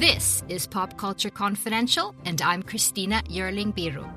[0.00, 4.08] This is Pop Culture Confidential, and I'm Christina Yerling Biru.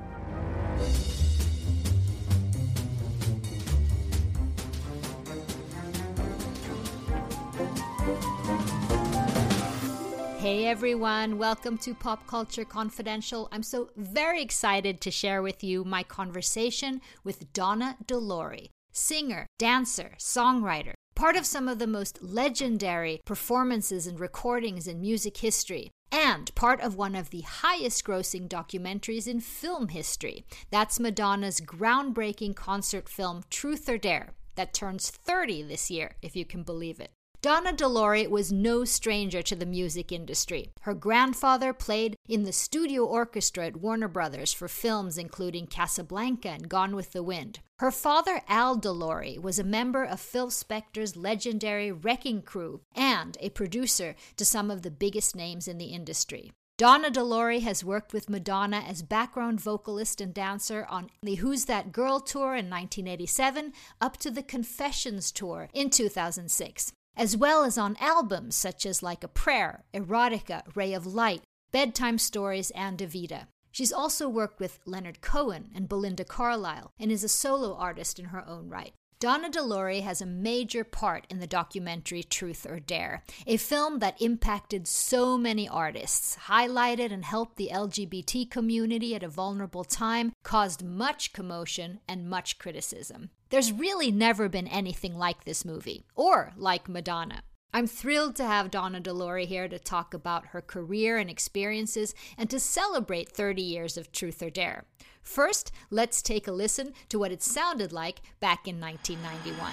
[10.39, 13.49] Hey everyone, welcome to Pop Culture Confidential.
[13.51, 19.47] I'm so very excited to share with you my conversation with Donna De Lory, singer,
[19.59, 20.93] dancer, songwriter,
[21.23, 26.81] part of some of the most legendary performances and recordings in music history, and part
[26.81, 30.43] of one of the highest grossing documentaries in film history.
[30.69, 36.43] That's Madonna's groundbreaking concert film Truth or Dare, that turns 30 this year, if you
[36.43, 37.11] can believe it.
[37.43, 40.71] Donna De Lory was no stranger to the music industry.
[40.83, 46.69] Her grandfather played in the studio orchestra at Warner Brothers for films including Casablanca and
[46.69, 47.59] Gone with the Wind.
[47.79, 53.35] Her father, Al De Lory, was a member of Phil Spector's legendary Wrecking Crew and
[53.41, 56.53] a producer to some of the biggest names in the industry.
[56.77, 61.65] Donna De Lory has worked with Madonna as background vocalist and dancer on the Who's
[61.65, 67.77] That Girl tour in 1987 up to the Confessions tour in 2006 as well as
[67.77, 73.47] on albums such as Like a Prayer, Erotica, Ray of Light, Bedtime Stories, and Evita.
[73.71, 78.25] She's also worked with Leonard Cohen and Belinda Carlisle and is a solo artist in
[78.25, 78.93] her own right.
[79.23, 83.99] Donna De Lory has a major part in the documentary Truth or Dare, a film
[83.99, 90.33] that impacted so many artists, highlighted and helped the LGBT community at a vulnerable time,
[90.43, 93.29] caused much commotion and much criticism.
[93.53, 97.43] There's really never been anything like this movie, or like Madonna.
[97.71, 102.15] I'm thrilled to have Donna De Lory here to talk about her career and experiences
[102.35, 104.85] and to celebrate 30 years of Truth or Dare.
[105.21, 109.71] First, let's take a listen to what it sounded like back in 1991.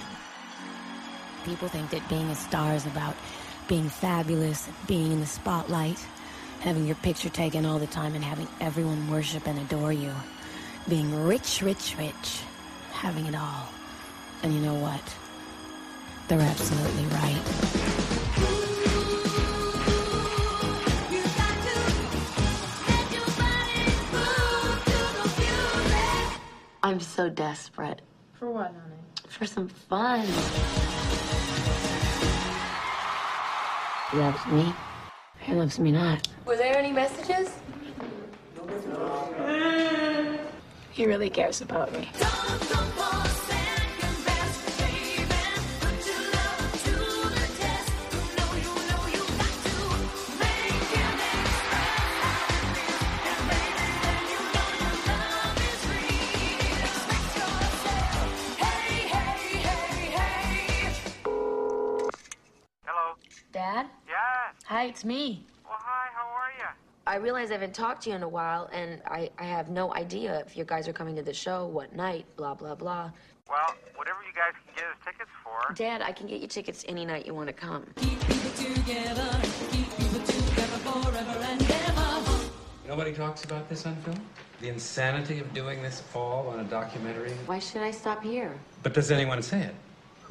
[1.43, 3.15] People think that being a star is about
[3.67, 5.97] being fabulous, being in the spotlight,
[6.59, 10.13] having your picture taken all the time, and having everyone worship and adore you.
[10.87, 12.41] Being rich, rich, rich,
[13.01, 13.67] having it all.
[14.43, 15.01] And you know what?
[16.27, 18.51] They're absolutely right.
[26.83, 28.01] I'm so desperate
[28.33, 28.95] For what, honey?
[29.29, 30.25] for some fun.
[34.11, 34.73] He loves me.
[35.39, 36.27] He loves me not.
[36.45, 37.49] Were there any messages?
[41.01, 42.07] He really cares about me.
[62.85, 63.15] Hello.
[63.51, 63.87] Dad?
[64.05, 64.53] Yes.
[64.65, 65.47] Hi, it's me.
[65.65, 66.09] Well, hi.
[66.13, 66.69] How are you?
[67.11, 69.93] I realize I haven't talked to you in a while, and I, I have no
[69.93, 73.11] idea if you guys are coming to the show, what night, blah, blah, blah.
[73.49, 75.73] Well, whatever you guys can get us tickets for.
[75.73, 77.85] Dad, I can get you tickets any night you want to come.
[82.87, 84.21] Nobody talks about this on film?
[84.61, 87.33] The insanity of doing this all on a documentary?
[87.45, 88.57] Why should I stop here?
[88.83, 89.75] But does anyone say it?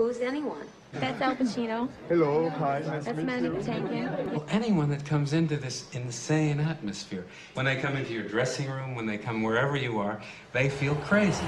[0.01, 0.67] Who's anyone?
[0.95, 1.87] That's Al Pacino.
[2.09, 3.51] Hello, hi, nice to That's meet Mandy.
[3.51, 4.33] Patinkin.
[4.33, 8.95] Well, anyone that comes into this insane atmosphere, when they come into your dressing room,
[8.95, 10.19] when they come wherever you are,
[10.55, 11.45] they feel crazy.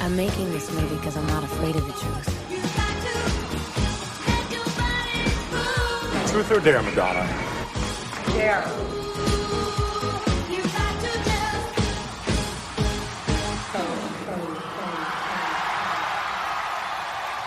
[0.00, 2.40] I'm making this movie because I'm not afraid of the truth.
[6.30, 7.28] Truth or dare, Madonna?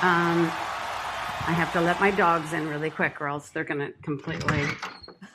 [0.01, 0.45] Um,
[1.47, 4.63] I have to let my dogs in really quick, or else they're gonna completely.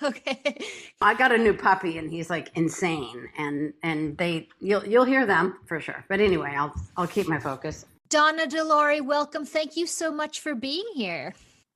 [0.01, 0.59] Okay.
[1.01, 5.27] I got a new puppy, and he's like insane, and and they you'll you'll hear
[5.27, 6.05] them for sure.
[6.09, 7.87] But anyway, I'll I'll keep my focus.
[8.09, 9.45] Donna De Lory, welcome.
[9.45, 11.35] Thank you so much for being here.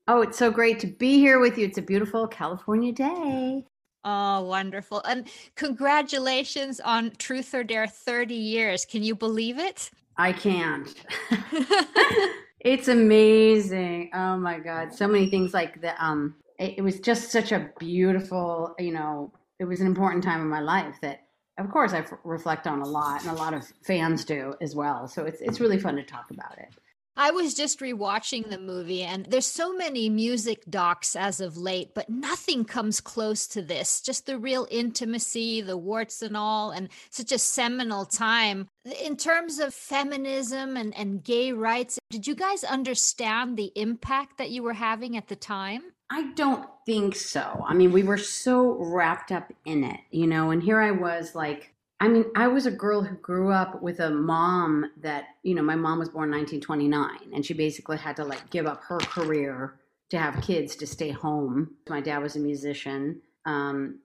[0.08, 1.66] Oh, it's so great to be here with you.
[1.66, 3.64] It's a beautiful California day.
[4.04, 5.02] Oh, wonderful.
[5.02, 8.84] And congratulations on Truth or Dare 30 years.
[8.84, 9.90] Can you believe it?
[10.16, 10.94] I can't.
[12.66, 14.10] it's amazing.
[14.12, 16.34] Oh my god, so many things like the um.
[16.58, 19.32] It, it was just such a beautiful, you know.
[19.60, 21.20] It was an important time in my life that,
[21.58, 24.74] of course, I f- reflect on a lot, and a lot of fans do as
[24.74, 25.06] well.
[25.06, 26.68] So it's it's really fun to talk about it.
[27.16, 31.94] I was just rewatching the movie, and there's so many music docs as of late,
[31.94, 34.02] but nothing comes close to this.
[34.02, 38.68] Just the real intimacy, the warts and all, and such a seminal time.
[39.02, 44.50] In terms of feminism and, and gay rights, did you guys understand the impact that
[44.50, 45.82] you were having at the time?
[46.10, 47.64] I don't think so.
[47.66, 51.34] I mean, we were so wrapped up in it, you know, and here I was
[51.34, 55.54] like, I mean, I was a girl who grew up with a mom that, you
[55.54, 58.98] know, my mom was born 1929 and she basically had to like give up her
[58.98, 59.76] career
[60.10, 61.76] to have kids to stay home.
[61.88, 63.22] My dad was a musician.
[63.46, 64.00] Um,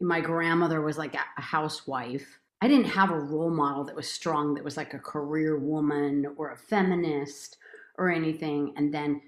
[0.00, 2.38] my grandmother was like a housewife.
[2.62, 6.26] I didn't have a role model that was strong, that was like a career woman
[6.38, 7.58] or a feminist
[7.98, 8.72] or anything.
[8.78, 9.20] And then,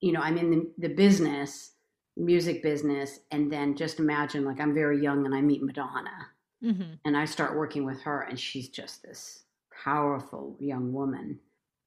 [0.00, 1.72] you know, I'm in the, the business,
[2.16, 3.18] music business.
[3.30, 6.29] And then just imagine like I'm very young and I meet Madonna
[6.62, 6.94] mm-hmm.
[7.04, 9.44] and I start working with her, and she's just this
[9.84, 11.38] powerful young woman.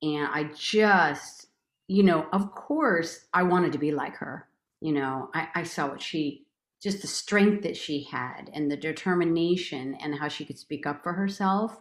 [0.01, 1.47] And I just,
[1.87, 4.47] you know, of course, I wanted to be like her.
[4.81, 6.45] You know, I, I saw what she,
[6.81, 11.03] just the strength that she had and the determination and how she could speak up
[11.03, 11.79] for herself.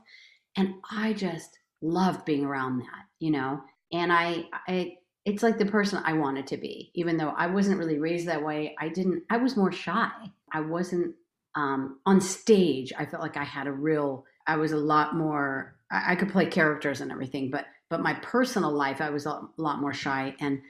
[0.57, 3.61] And I just loved being around that, you know.
[3.93, 7.79] And I, I, it's like the person I wanted to be, even though I wasn't
[7.79, 8.77] really raised that way.
[8.79, 10.11] I didn't, I was more shy.
[10.53, 11.15] I wasn't
[11.55, 15.77] um, on stage, I felt like I had a real, I was a lot more,
[15.91, 19.43] I, I could play characters and everything, but but my personal life, I was a
[19.59, 20.63] lot more shy and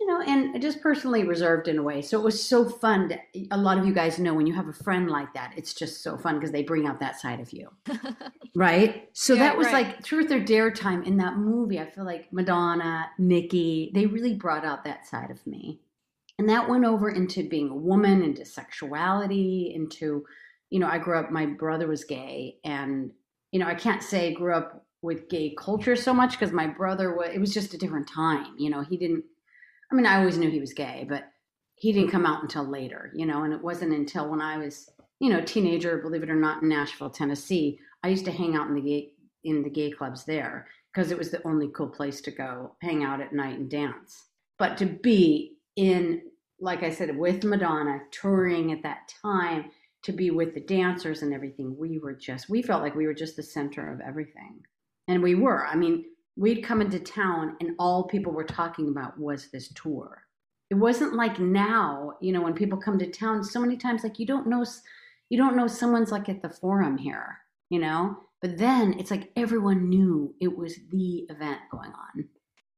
[0.00, 2.02] you know, and just personally reserved in a way.
[2.02, 3.08] So it was so fun.
[3.08, 3.18] To,
[3.50, 6.02] a lot of you guys know when you have a friend like that, it's just
[6.02, 7.70] so fun because they bring out that side of you.
[8.54, 9.08] right?
[9.12, 9.86] So yeah, that was right.
[9.86, 11.78] like truth or dare time in that movie.
[11.78, 15.80] I feel like Madonna, Niki, they really brought out that side of me.
[16.38, 20.24] And that went over into being a woman, into sexuality, into,
[20.70, 22.56] you know, I grew up, my brother was gay.
[22.64, 23.12] And,
[23.52, 26.66] you know, I can't say I grew up with gay culture so much because my
[26.66, 28.54] brother was, it was just a different time.
[28.58, 29.24] You know, he didn't,
[29.92, 31.24] I mean, I always knew he was gay, but
[31.76, 34.90] he didn't come out until later, you know, and it wasn't until when I was,
[35.20, 38.56] you know, a teenager, believe it or not, in Nashville, Tennessee, I used to hang
[38.56, 39.12] out in the gay,
[39.44, 43.04] in the gay clubs there because it was the only cool place to go hang
[43.04, 44.26] out at night and dance.
[44.58, 46.22] But to be in,
[46.60, 49.70] like I said, with Madonna touring at that time,
[50.04, 53.14] to be with the dancers and everything, we were just, we felt like we were
[53.14, 54.60] just the center of everything.
[55.08, 55.66] And we were.
[55.66, 56.04] I mean,
[56.36, 60.22] we'd come into town and all people were talking about was this tour.
[60.70, 64.18] It wasn't like now, you know, when people come to town, so many times, like
[64.18, 64.64] you don't know,
[65.30, 67.38] you don't know someone's like at the forum here,
[67.70, 68.18] you know?
[68.42, 72.28] But then it's like everyone knew it was the event going on.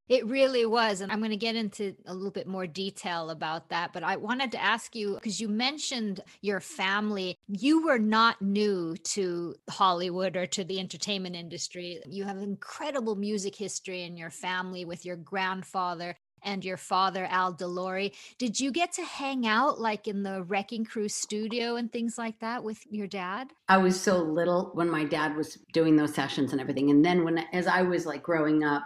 [0.09, 1.01] It really was.
[1.01, 3.93] And I'm going to get into a little bit more detail about that.
[3.93, 7.39] But I wanted to ask you because you mentioned your family.
[7.49, 12.01] You were not new to Hollywood or to the entertainment industry.
[12.07, 17.53] You have incredible music history in your family with your grandfather and your father, Al
[17.53, 18.13] De Lory.
[18.39, 22.39] Did you get to hang out like in the Wrecking Crew studio and things like
[22.41, 23.53] that with your dad?
[23.69, 26.91] I was so little when my dad was doing those sessions and everything.
[26.91, 28.85] And then when, as I was like growing up,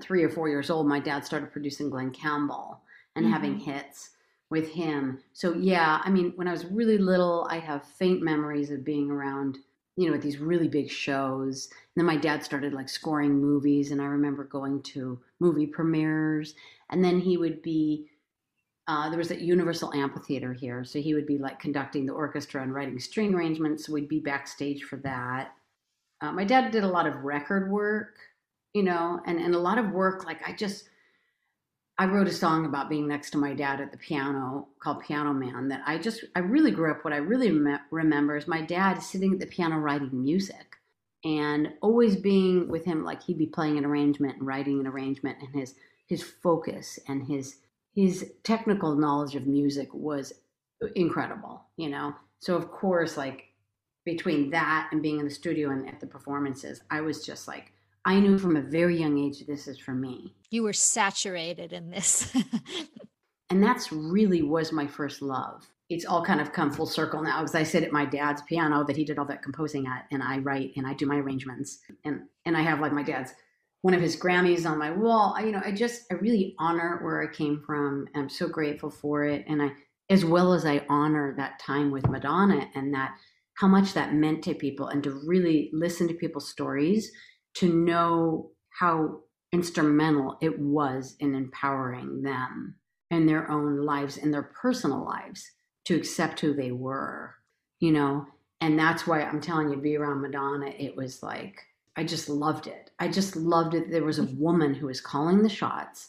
[0.00, 2.80] three or four years old, my dad started producing Glen Campbell
[3.16, 3.32] and mm-hmm.
[3.32, 4.10] having hits
[4.50, 5.18] with him.
[5.32, 9.10] So yeah, I mean, when I was really little, I have faint memories of being
[9.10, 9.58] around,
[9.96, 11.68] you know, at these really big shows.
[11.72, 16.54] And then my dad started like scoring movies, and I remember going to movie premieres.
[16.90, 18.08] And then he would be
[18.86, 22.62] uh, there was a Universal Amphitheater here, so he would be like conducting the orchestra
[22.62, 23.86] and writing string arrangements.
[23.86, 25.52] So we'd be backstage for that.
[26.20, 28.18] Uh, my dad did a lot of record work
[28.74, 30.26] you know, and, and a lot of work.
[30.26, 30.88] Like I just,
[31.96, 35.32] I wrote a song about being next to my dad at the piano called Piano
[35.32, 37.04] Man that I just, I really grew up.
[37.04, 40.76] What I really me- remember is my dad sitting at the piano writing music
[41.24, 43.04] and always being with him.
[43.04, 45.76] Like he'd be playing an arrangement and writing an arrangement and his,
[46.06, 47.58] his focus and his,
[47.94, 50.32] his technical knowledge of music was
[50.96, 52.12] incredible, you know?
[52.40, 53.44] So of course, like
[54.04, 57.70] between that and being in the studio and at the performances, I was just like,
[58.04, 60.34] I knew from a very young age this is for me.
[60.50, 62.34] You were saturated in this.
[63.50, 65.66] and that's really was my first love.
[65.88, 68.84] It's all kind of come full circle now because I sit at my dad's piano
[68.84, 71.80] that he did all that composing at and I write and I do my arrangements
[72.04, 73.32] and and I have like my dad's
[73.82, 75.34] one of his Grammys on my wall.
[75.36, 78.48] I, you know, I just I really honor where I came from and I'm so
[78.48, 79.72] grateful for it and I
[80.10, 83.16] as well as I honor that time with Madonna and that
[83.54, 87.12] how much that meant to people and to really listen to people's stories
[87.54, 89.20] to know how
[89.52, 92.74] instrumental it was in empowering them
[93.10, 95.48] in their own lives, in their personal lives,
[95.84, 97.34] to accept who they were,
[97.78, 98.26] you know?
[98.60, 101.60] And that's why I'm telling you, be around Madonna, it was like,
[101.96, 102.90] I just loved it.
[102.98, 103.90] I just loved it.
[103.90, 106.08] There was a woman who was calling the shots.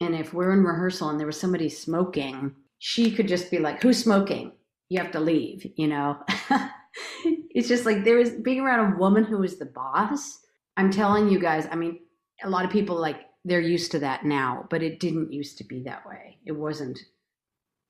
[0.00, 3.80] And if we're in rehearsal and there was somebody smoking, she could just be like,
[3.82, 4.52] Who's smoking?
[4.88, 6.18] You have to leave, you know?
[7.24, 10.40] it's just like there was being around a woman who was the boss
[10.76, 12.00] I'm telling you guys, I mean,
[12.42, 15.64] a lot of people like they're used to that now, but it didn't used to
[15.64, 16.38] be that way.
[16.46, 16.98] It wasn't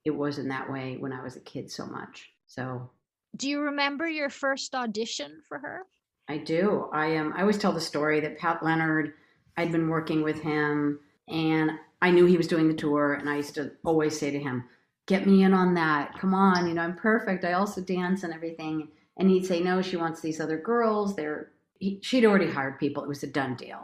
[0.05, 2.31] it wasn't that way when I was a kid so much.
[2.47, 2.91] So
[3.37, 5.83] Do you remember your first audition for her?
[6.29, 6.89] I do.
[6.93, 7.29] I am.
[7.29, 9.15] Um, I always tell the story that Pat Leonard.
[9.57, 10.99] I'd been working with him,
[11.29, 14.39] and I knew he was doing the tour, and I used to always say to
[14.39, 14.65] him,
[15.07, 16.19] "Get me in on that.
[16.19, 17.45] Come on, you know I'm perfect.
[17.45, 21.17] I also dance and everything." And he'd say, "No, she wants these other girls.
[21.17, 23.03] They're." He, she'd already hired people.
[23.03, 23.81] It was a done deal,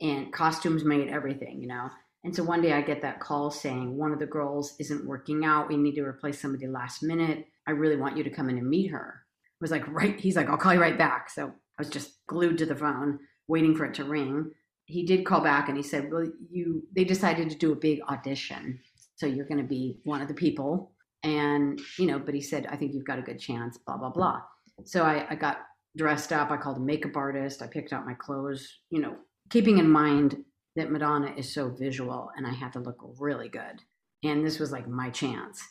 [0.00, 1.90] and costumes made everything, you know.
[2.24, 5.44] And so one day I get that call saying one of the girls isn't working
[5.44, 5.68] out.
[5.68, 7.44] We need to replace somebody last minute.
[7.66, 9.22] I really want you to come in and meet her.
[9.26, 10.18] I was like, right.
[10.18, 11.28] He's like, I'll call you right back.
[11.28, 13.18] So I was just glued to the phone,
[13.48, 14.50] waiting for it to ring.
[14.86, 18.00] He did call back and he said, Well, you they decided to do a big
[18.08, 18.80] audition.
[19.16, 20.92] So you're gonna be one of the people.
[21.22, 24.08] And, you know, but he said, I think you've got a good chance, blah, blah,
[24.08, 24.40] blah.
[24.84, 25.58] So I, I got
[25.96, 26.50] dressed up.
[26.50, 27.62] I called a makeup artist.
[27.62, 29.16] I picked out my clothes, you know,
[29.50, 30.44] keeping in mind
[30.76, 33.80] that Madonna is so visual and I had to look really good.
[34.24, 35.62] And this was like my chance.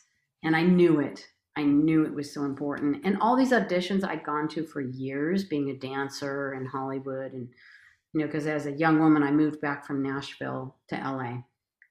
[0.44, 1.26] And I knew it.
[1.56, 3.04] I knew it was so important.
[3.04, 7.32] And all these auditions I'd gone to for years, being a dancer in Hollywood.
[7.32, 7.48] And,
[8.12, 11.42] you know, because as a young woman, I moved back from Nashville to LA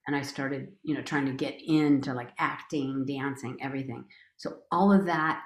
[0.08, 4.06] and I started, you know, trying to get into like acting, dancing, everything.
[4.38, 5.44] So all of that,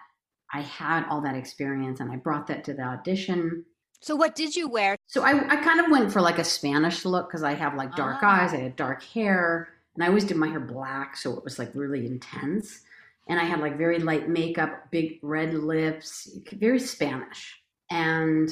[0.54, 3.66] I had all that experience and I brought that to the audition.
[4.02, 4.96] So what did you wear?
[5.08, 7.96] So I, I kind of went for like a Spanish look because I have like
[7.96, 8.44] dark Ah.
[8.44, 11.58] eyes, I had dark hair, and I always did my hair black, so it was
[11.58, 12.82] like really intense.
[13.28, 17.56] And I had like very light makeup, big red lips, very Spanish.
[17.90, 18.50] And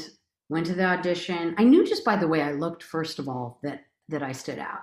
[0.49, 1.55] went to the audition.
[1.57, 4.59] I knew just by the way I looked, first of all, that that I stood
[4.59, 4.81] out.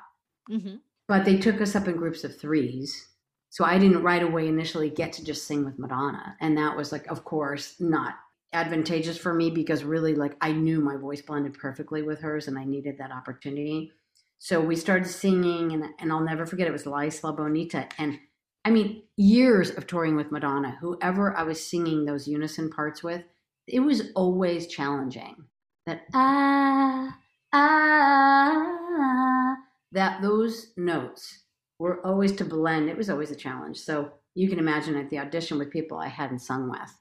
[0.49, 0.76] hmm
[1.09, 3.09] But they took us up in groups of threes.
[3.50, 6.37] So I didn't right away initially get to just sing with Madonna.
[6.40, 8.14] And that was like, of course, not
[8.52, 12.59] advantageous for me because really like I knew my voice blended perfectly with hers and
[12.59, 13.92] I needed that opportunity.
[14.38, 17.88] So we started singing and and I'll never forget it was La Isla Bonita.
[17.99, 18.19] And
[18.64, 23.23] I mean, years of touring with Madonna, whoever I was singing those unison parts with,
[23.66, 25.45] it was always challenging.
[25.87, 27.19] That ah
[27.52, 28.80] ah
[29.92, 31.39] that those notes
[31.80, 32.90] were always to blend.
[32.90, 33.78] It was always a challenge.
[33.78, 36.94] So you can imagine at the audition with people I hadn't sung with,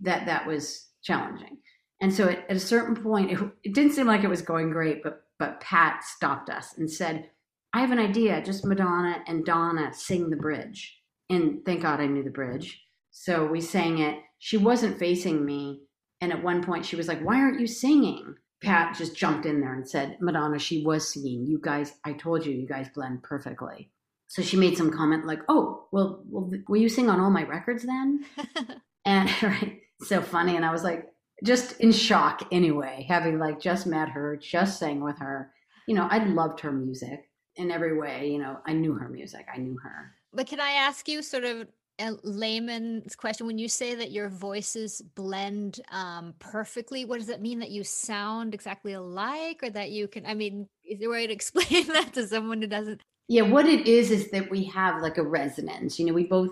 [0.00, 1.56] that that was challenging.
[2.02, 4.70] And so at, at a certain point, it, it didn't seem like it was going
[4.70, 7.30] great, but but Pat stopped us and said,
[7.72, 8.44] "I have an idea.
[8.44, 12.82] Just Madonna and Donna sing the bridge." And thank God I knew the bridge.
[13.10, 14.18] So we sang it.
[14.38, 15.80] She wasn't facing me,
[16.20, 18.34] and at one point she was like, "Why aren't you singing?"
[18.64, 21.46] Pat just jumped in there and said, Madonna, she was singing.
[21.46, 23.90] You guys, I told you, you guys blend perfectly.
[24.26, 27.44] So she made some comment like, oh, well, well will you sing on all my
[27.44, 28.24] records then?
[29.04, 30.56] and right, so funny.
[30.56, 31.06] And I was like,
[31.44, 35.52] just in shock anyway, having like just met her, just sang with her.
[35.86, 38.30] You know, I loved her music in every way.
[38.30, 40.12] You know, I knew her music, I knew her.
[40.32, 43.46] But can I ask you sort of a layman's question?
[43.46, 47.58] When you say that your voices blend um, perfectly, what does that mean?
[47.60, 50.26] That you sound exactly alike, or that you can?
[50.26, 53.00] I mean, is there a way to explain that to someone who doesn't?
[53.28, 55.98] Yeah, what it is is that we have like a resonance.
[55.98, 56.50] You know, we both,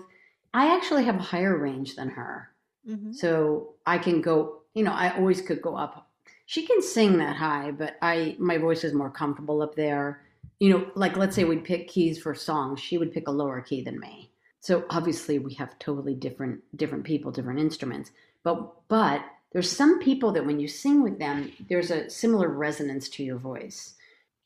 [0.53, 2.49] I actually have a higher range than her.
[2.89, 3.13] Mhm.
[3.13, 6.09] So I can go, you know, I always could go up.
[6.45, 10.23] She can sing that high, but I, my voice is more comfortable up there.
[10.59, 13.61] You know, like let's say we'd pick keys for songs, she would pick a lower
[13.61, 14.29] key than me.
[14.63, 18.11] So obviously we have totally different, different people, different instruments.
[18.43, 23.09] But, but there's some people that when you sing with them, there's a similar resonance
[23.09, 23.95] to your voice.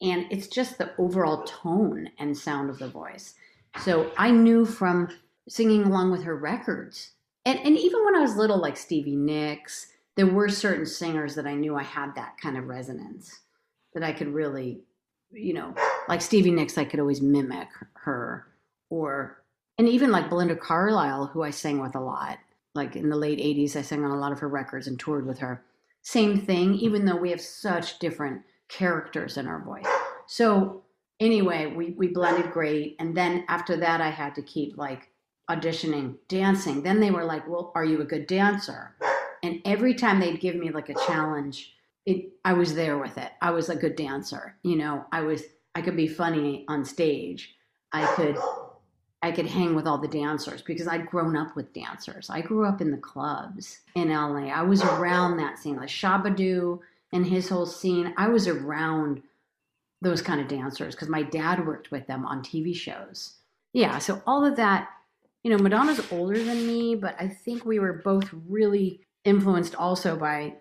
[0.01, 3.35] And it's just the overall tone and sound of the voice.
[3.83, 5.09] So I knew from
[5.47, 7.11] singing along with her records
[7.47, 11.47] and, and even when I was little, like Stevie Nicks, there were certain singers that
[11.47, 13.39] I knew I had that kind of resonance
[13.93, 14.81] that I could really,
[15.31, 15.73] you know,
[16.09, 18.47] like Stevie Nicks, I could always mimic her,
[18.89, 19.41] or
[19.77, 22.39] and even like Belinda Carlisle, who I sang with a lot.
[22.73, 25.25] Like in the late '80s, I sang on a lot of her records and toured
[25.25, 25.63] with her.
[26.01, 29.87] Same thing, even though we have such different characters in our voice.
[30.27, 30.83] So
[31.19, 35.09] anyway, we we blended great, and then after that, I had to keep like
[35.49, 36.83] auditioning, dancing.
[36.83, 38.95] Then they were like, "Well, are you a good dancer?"
[39.43, 41.73] And every time they'd give me like a challenge,
[42.05, 43.31] it I was there with it.
[43.41, 44.55] I was a good dancer.
[44.63, 45.43] You know, I was
[45.75, 47.55] I could be funny on stage.
[47.93, 48.37] I could
[49.21, 52.29] I could hang with all the dancers because I'd grown up with dancers.
[52.29, 54.47] I grew up in the clubs in LA.
[54.47, 56.81] I was around that scene, like Shabba-Doo
[57.13, 58.13] and his whole scene.
[58.15, 59.23] I was around
[60.01, 63.33] those kind of dancers because my dad worked with them on TV shows.
[63.73, 64.89] Yeah, so all of that
[65.47, 70.17] you know, Madonna's older than me, but I think we were both really influenced also
[70.17, 70.55] by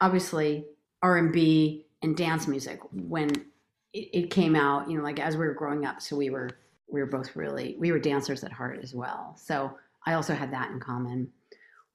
[0.00, 0.64] obviously
[1.00, 3.30] R&B and dance music when
[3.92, 6.02] it, it came out, you know, like as we were growing up.
[6.02, 6.50] So we were
[6.92, 9.36] we were both really we were dancers at heart as well.
[9.36, 11.32] So I also had that in common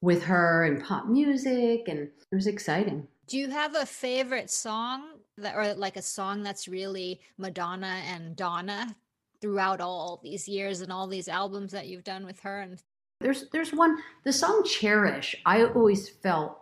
[0.01, 3.07] with her and pop music, and it was exciting.
[3.27, 8.35] Do you have a favorite song that, or like a song that's really Madonna and
[8.35, 8.95] Donna
[9.41, 12.61] throughout all these years and all these albums that you've done with her?
[12.61, 12.81] And
[13.19, 16.57] there's there's one the song "Cherish." I always felt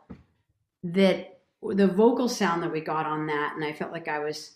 [0.83, 4.55] that the vocal sound that we got on that, and I felt like I was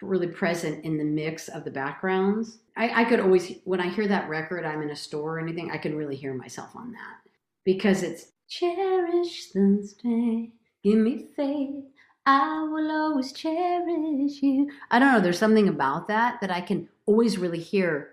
[0.00, 2.58] really present in the mix of the backgrounds.
[2.76, 5.70] I, I could always, when I hear that record, I'm in a store or anything,
[5.70, 7.30] I can really hear myself on that
[7.64, 10.50] because it's cherish the stay,
[10.82, 11.84] give me faith.
[12.24, 14.70] I will always cherish you.
[14.90, 15.20] I don't know.
[15.20, 18.10] There's something about that that I can always really hear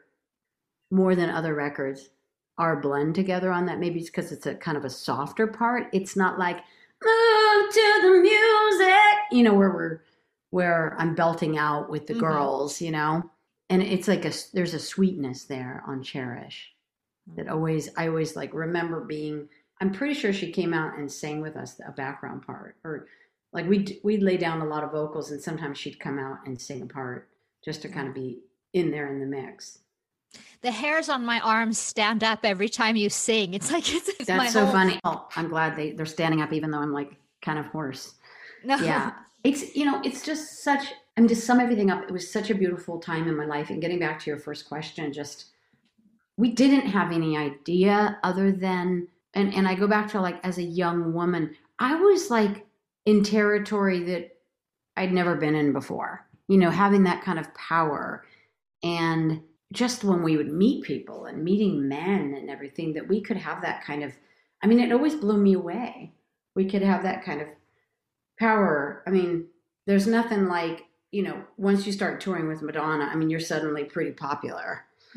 [0.92, 2.10] more than other records
[2.58, 3.80] are blend together on that.
[3.80, 5.88] Maybe it's because it's a kind of a softer part.
[5.94, 10.02] It's not like move to the music, you know, where we're
[10.52, 12.22] where I'm belting out with the mm-hmm.
[12.22, 13.30] girls, you know,
[13.70, 16.74] and it's like a there's a sweetness there on Cherish
[17.36, 17.52] that mm.
[17.52, 19.48] always I always like remember being.
[19.82, 23.08] I'm pretty sure she came out and sang with us a background part, or
[23.54, 26.60] like we'd we'd lay down a lot of vocals, and sometimes she'd come out and
[26.60, 27.30] sing a part
[27.64, 28.40] just to kind of be
[28.74, 29.80] in there in the mix.
[30.62, 33.54] The hairs on my arms stand up every time you sing.
[33.54, 34.74] It's like it's, it's that's so whole...
[34.74, 35.00] funny.
[35.04, 38.16] Oh, I'm glad they they're standing up, even though I'm like kind of hoarse.
[38.64, 38.76] No.
[38.78, 42.32] Yeah, it's you know it's just such I mean to sum everything up, it was
[42.32, 43.72] such a beautiful time in my life.
[43.72, 45.48] And getting back to your first question, just
[46.38, 50.60] we didn't have any idea other than and and I go back to like as
[50.60, 52.66] a young woman, I was like
[53.06, 54.38] in territory that
[54.96, 56.26] I'd never been in before.
[56.48, 58.24] You know, having that kind of power
[58.82, 59.42] and
[59.74, 63.62] just when we would meet people and meeting men and everything that we could have
[63.64, 64.14] that kind of
[64.64, 66.14] I mean it always blew me away.
[66.56, 67.50] We could have that kind of
[68.40, 69.04] power.
[69.06, 69.48] I mean,
[69.86, 73.84] there's nothing like, you know, once you start touring with Madonna, I mean, you're suddenly
[73.84, 74.86] pretty popular.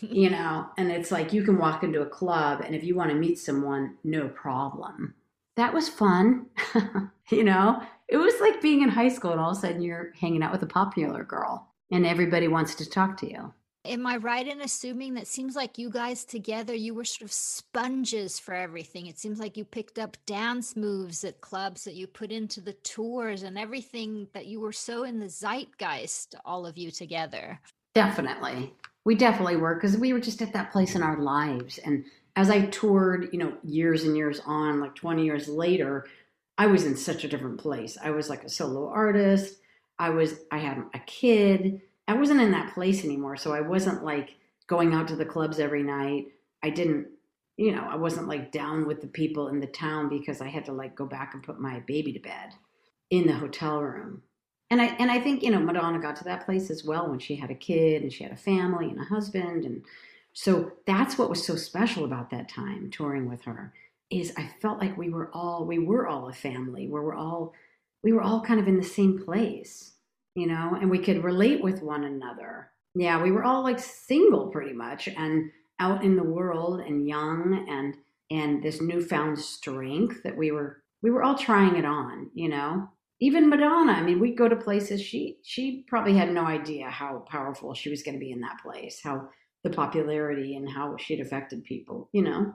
[0.00, 3.10] you know, and it's like you can walk into a club and if you want
[3.10, 5.14] to meet someone, no problem.
[5.56, 6.46] That was fun.
[7.30, 10.12] you know, it was like being in high school and all of a sudden you're
[10.18, 13.52] hanging out with a popular girl and everybody wants to talk to you.
[13.86, 17.32] Am I right in assuming that seems like you guys together, you were sort of
[17.32, 19.08] sponges for everything?
[19.08, 22.72] It seems like you picked up dance moves at clubs that you put into the
[22.72, 27.60] tours and everything that you were so in the zeitgeist, all of you together.
[27.94, 28.72] Definitely.
[29.04, 31.76] We definitely were because we were just at that place in our lives.
[31.76, 36.06] And as I toured, you know, years and years on, like 20 years later,
[36.56, 37.98] I was in such a different place.
[38.02, 39.56] I was like a solo artist.
[39.98, 43.36] I was, I had a kid I wasn't in that place anymore.
[43.36, 44.36] So I wasn't like
[44.66, 46.26] going out to the clubs every night.
[46.62, 47.08] I didn't,
[47.56, 50.64] you know, I wasn't like down with the people in the town because I had
[50.66, 52.50] to like go back and put my baby to bed
[53.10, 54.22] in the hotel room.
[54.70, 57.18] And I and I think, you know, Madonna got to that place as well when
[57.18, 59.82] she had a kid and she had a family and a husband and
[60.34, 63.72] so that's what was so special about that time touring with her
[64.10, 67.54] is I felt like we were all we were all a family where we're all
[68.02, 69.92] we were all kind of in the same place
[70.34, 72.70] you know, and we could relate with one another.
[72.94, 77.66] Yeah, we were all like single pretty much and out in the world and young
[77.68, 77.96] and
[78.30, 82.88] and this newfound strength that we were we were all trying it on, you know.
[83.20, 87.24] Even Madonna, I mean, we'd go to places she she probably had no idea how
[87.28, 89.28] powerful she was going to be in that place, how
[89.62, 92.54] the popularity and how she'd affected people, you know,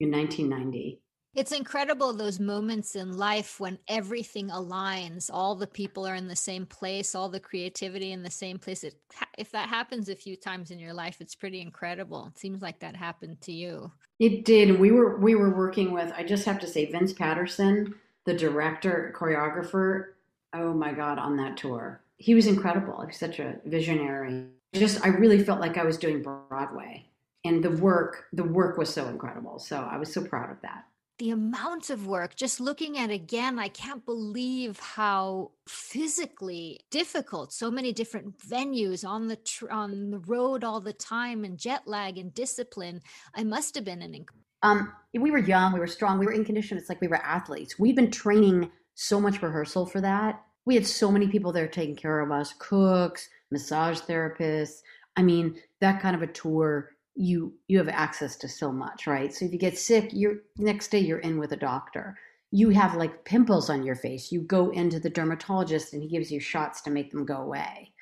[0.00, 1.00] in 1990.
[1.36, 6.34] It's incredible those moments in life when everything aligns, all the people are in the
[6.34, 8.82] same place, all the creativity in the same place.
[8.82, 8.94] It,
[9.36, 12.28] if that happens a few times in your life, it's pretty incredible.
[12.28, 13.92] It seems like that happened to you.
[14.18, 14.80] It did.
[14.80, 16.10] We were we were working with.
[16.16, 17.94] I just have to say, Vince Paterson,
[18.24, 20.12] the director, choreographer.
[20.54, 22.98] Oh my God, on that tour, he was incredible.
[23.02, 24.46] He was such a visionary.
[24.72, 27.04] Just, I really felt like I was doing Broadway,
[27.44, 29.58] and the work, the work was so incredible.
[29.58, 30.86] So I was so proud of that
[31.18, 37.70] the amount of work just looking at again i can't believe how physically difficult so
[37.70, 42.18] many different venues on the tr- on the road all the time and jet lag
[42.18, 43.00] and discipline.
[43.34, 44.28] I must have been an inc-
[44.62, 47.16] um we were young we were strong we were in condition it's like we were
[47.16, 47.78] athletes.
[47.78, 50.42] We'd been training so much rehearsal for that.
[50.64, 54.80] We had so many people there taking care of us cooks massage therapists
[55.16, 59.32] i mean that kind of a tour you you have access to so much right?
[59.32, 62.18] So if you get sick you're next day you're in with a doctor.
[62.52, 64.30] You have like pimples on your face.
[64.30, 67.92] You go into the dermatologist and he gives you shots to make them go away.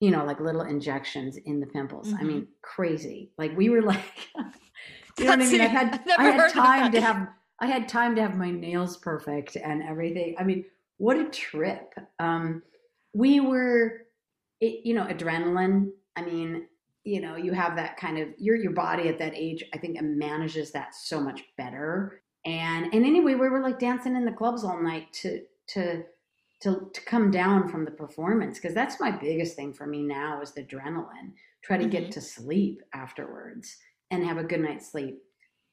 [0.00, 2.08] You know like little injections in the pimples.
[2.08, 2.20] Mm-hmm.
[2.20, 3.32] i mean crazy.
[3.38, 4.28] Like we were like
[5.18, 5.60] you know what i mean?
[5.60, 7.28] I had i had time to have
[7.60, 10.36] i had time to have my nails perfect and everything.
[10.38, 10.64] I mean
[10.98, 11.94] what a trip.
[12.18, 12.62] Um
[13.14, 14.02] we were
[14.60, 16.66] it, you know adrenaline i mean
[17.08, 20.00] you know, you have that kind of your your body at that age, I think
[20.02, 22.22] manages that so much better.
[22.44, 26.04] And and anyway, we were like dancing in the clubs all night to to
[26.60, 30.40] to to come down from the performance because that's my biggest thing for me now
[30.42, 31.32] is the adrenaline.
[31.62, 31.90] Try to Mhm.
[31.90, 33.78] get to sleep afterwards
[34.10, 35.22] and have a good night's sleep.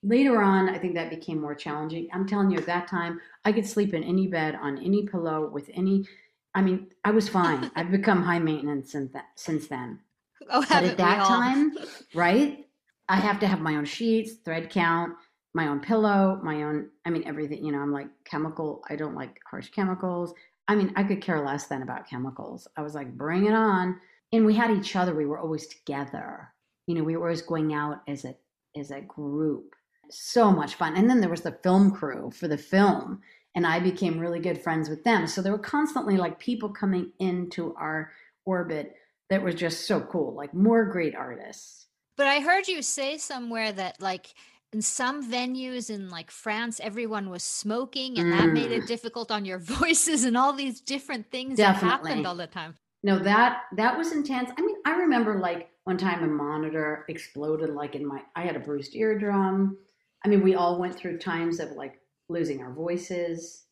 [0.03, 2.09] Later on, I think that became more challenging.
[2.13, 5.49] I'm telling you, at that time, I could sleep in any bed, on any pillow,
[5.49, 6.05] with any.
[6.53, 7.71] I mean, I was fine.
[7.75, 9.99] I've become high maintenance since that, since then.
[10.49, 11.27] Oh, But at that all?
[11.27, 11.73] time,
[12.13, 12.65] right?
[13.09, 15.13] I have to have my own sheets, thread count,
[15.53, 16.89] my own pillow, my own.
[17.05, 17.63] I mean, everything.
[17.65, 18.83] You know, I'm like chemical.
[18.89, 20.33] I don't like harsh chemicals.
[20.67, 22.67] I mean, I could care less than about chemicals.
[22.77, 23.99] I was like, bring it on.
[24.33, 25.13] And we had each other.
[25.15, 26.49] We were always together.
[26.87, 28.35] You know, we were always going out as a
[28.77, 29.73] as a group.
[30.09, 30.95] So much fun.
[30.95, 33.21] And then there was the film crew for the film,
[33.55, 35.25] and I became really good friends with them.
[35.27, 38.11] So there were constantly like people coming into our
[38.45, 38.93] orbit
[39.29, 40.33] that was just so cool.
[40.35, 41.87] Like more great artists.
[42.17, 44.33] But I heard you say somewhere that like
[44.73, 48.87] in some venues in like France, everyone was smoking, and that made it Mm.
[48.87, 51.89] difficult on your voices and all these different things that happened
[52.23, 52.25] Definitely.
[52.25, 52.75] all the time.
[53.03, 54.49] No, that that was intense.
[54.57, 58.55] I mean, I remember like one time a monitor exploded like in my I had
[58.55, 59.77] a bruised eardrum.
[60.23, 63.64] I mean, we all went through times of like losing our voices.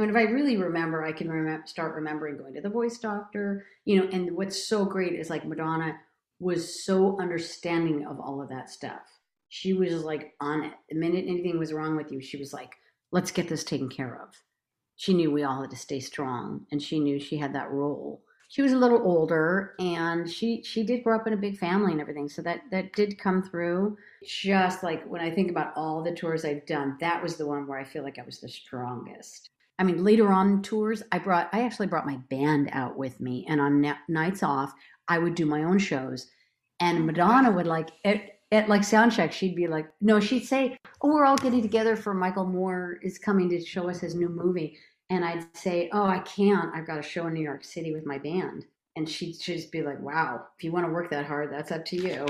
[0.00, 3.66] Mean, if I really remember, I can remember start remembering going to the voice doctor,
[3.84, 5.96] you know, and what's so great is like Madonna
[6.40, 9.02] was so understanding of all of that stuff.
[9.48, 10.72] She was like on it.
[10.88, 12.72] The minute anything was wrong with you, she was like,
[13.12, 14.34] let's get this taken care of.
[14.96, 18.22] She knew we all had to stay strong and she knew she had that role
[18.48, 21.92] she was a little older and she she did grow up in a big family
[21.92, 26.02] and everything so that that did come through just like when i think about all
[26.02, 28.48] the tours i've done that was the one where i feel like i was the
[28.48, 33.20] strongest i mean later on tours i brought i actually brought my band out with
[33.20, 34.72] me and on na- nights off
[35.08, 36.28] i would do my own shows
[36.80, 40.44] and oh, madonna would like at, at like sound check she'd be like no she'd
[40.44, 44.14] say oh we're all getting together for michael moore is coming to show us his
[44.14, 44.78] new movie
[45.10, 46.74] and I'd say, "Oh, I can't.
[46.74, 49.82] I've got a show in New York City with my band." And she'd just be
[49.82, 52.26] like, "Wow, if you want to work that hard, that's up to you."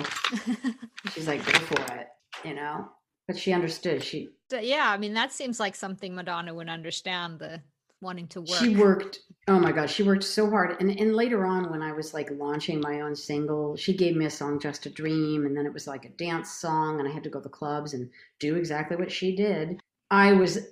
[1.12, 2.08] She's like, "Go for it,"
[2.44, 2.88] you know.
[3.28, 4.02] But she understood.
[4.02, 7.60] She yeah, I mean that seems like something Madonna would understand the
[8.00, 8.58] wanting to work.
[8.58, 9.20] she worked.
[9.48, 10.80] Oh my gosh, she worked so hard.
[10.80, 14.24] And and later on, when I was like launching my own single, she gave me
[14.24, 17.12] a song, "Just a Dream," and then it was like a dance song, and I
[17.12, 18.08] had to go to the clubs and
[18.40, 19.80] do exactly what she did.
[20.10, 20.66] I was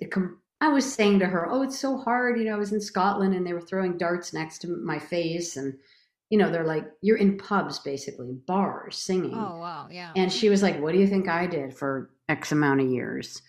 [0.59, 3.35] I was saying to her, "Oh, it's so hard." You know, I was in Scotland
[3.35, 5.77] and they were throwing darts next to my face, and
[6.31, 10.11] you know, they're like, "You're in pubs, basically, bars, singing." Oh wow, yeah.
[10.15, 13.41] And she was like, "What do you think I did for X amount of years?"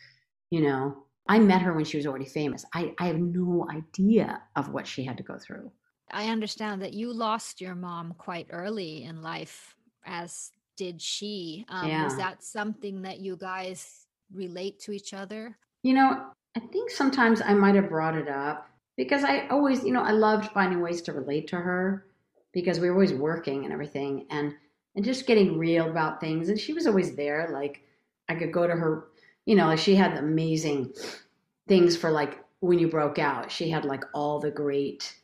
[0.51, 2.65] You know, I met her when she was already famous.
[2.75, 5.71] I, I have no idea of what she had to go through.
[6.11, 11.67] I understand that you lost your mom quite early in life, as did she.
[11.69, 12.05] Um, Yeah.
[12.05, 15.59] Was that something that you guys relate to each other?
[15.83, 19.93] You know, I think sometimes I might have brought it up because I always, you
[19.93, 22.07] know, I loved finding ways to relate to her
[22.55, 24.55] because we were always working and everything and
[24.97, 26.49] and just getting real about things.
[26.49, 27.51] And she was always there.
[27.53, 27.83] Like
[28.29, 29.09] I could go to her,
[29.47, 30.93] you know, like she had amazing
[31.67, 33.51] things for like when you broke out.
[33.51, 35.17] She had like all the great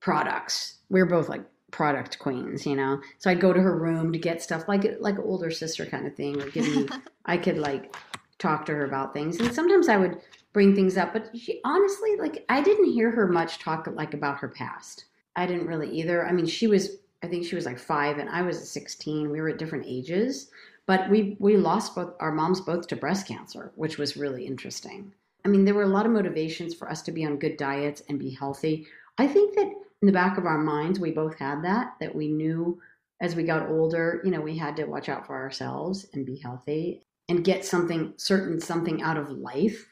[0.00, 0.78] products.
[0.88, 3.00] We were both like product queens, you know.
[3.18, 6.14] So I'd go to her room to get stuff like like older sister kind of
[6.14, 6.88] thing, or give me
[7.26, 7.96] I could like
[8.38, 9.38] talk to her about things.
[9.38, 10.20] And sometimes I would
[10.52, 14.38] bring things up, but she honestly like I didn't hear her much talk like about
[14.38, 15.06] her past.
[15.34, 16.26] I didn't really either.
[16.26, 19.30] I mean, she was I think she was like 5 and I was 16.
[19.30, 20.50] We were at different ages,
[20.86, 25.12] but we we lost both our moms both to breast cancer, which was really interesting.
[25.44, 28.02] I mean, there were a lot of motivations for us to be on good diets
[28.08, 28.86] and be healthy.
[29.18, 32.28] I think that in the back of our minds, we both had that, that we
[32.28, 32.80] knew
[33.20, 36.36] as we got older, you know, we had to watch out for ourselves and be
[36.36, 39.86] healthy and get something certain something out of life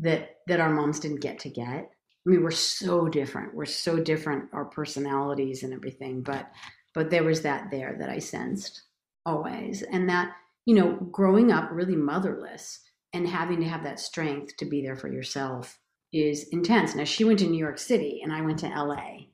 [0.00, 1.90] that that our moms didn't get to get.
[2.26, 3.54] I mean, we're so different.
[3.54, 6.22] We're so different, our personalities and everything.
[6.22, 6.50] But
[6.94, 8.82] but there was that there that I sensed
[9.26, 9.82] always.
[9.82, 10.32] And that,
[10.66, 12.80] you know, growing up really motherless
[13.12, 15.78] and having to have that strength to be there for yourself
[16.12, 16.94] is intense.
[16.94, 19.26] Now she went to New York City and I went to LA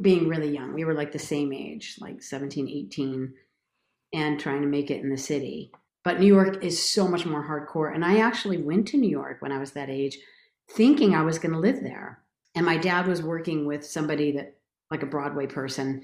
[0.00, 0.72] being really young.
[0.72, 3.34] We were like the same age, like 17, 18
[4.14, 5.72] and trying to make it in the city.
[6.04, 7.92] But New York is so much more hardcore.
[7.92, 10.18] And I actually went to New York when I was that age
[10.70, 12.20] thinking I was going to live there.
[12.54, 14.56] And my dad was working with somebody that,
[14.90, 16.02] like a Broadway person,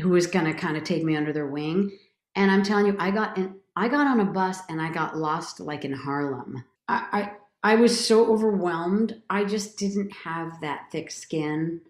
[0.00, 1.96] who was going to kind of take me under their wing.
[2.34, 5.16] And I'm telling you, I got in, I got on a bus and I got
[5.16, 6.64] lost like in Harlem.
[6.88, 7.30] I,
[7.62, 9.22] I, I was so overwhelmed.
[9.30, 11.80] I just didn't have that thick skin.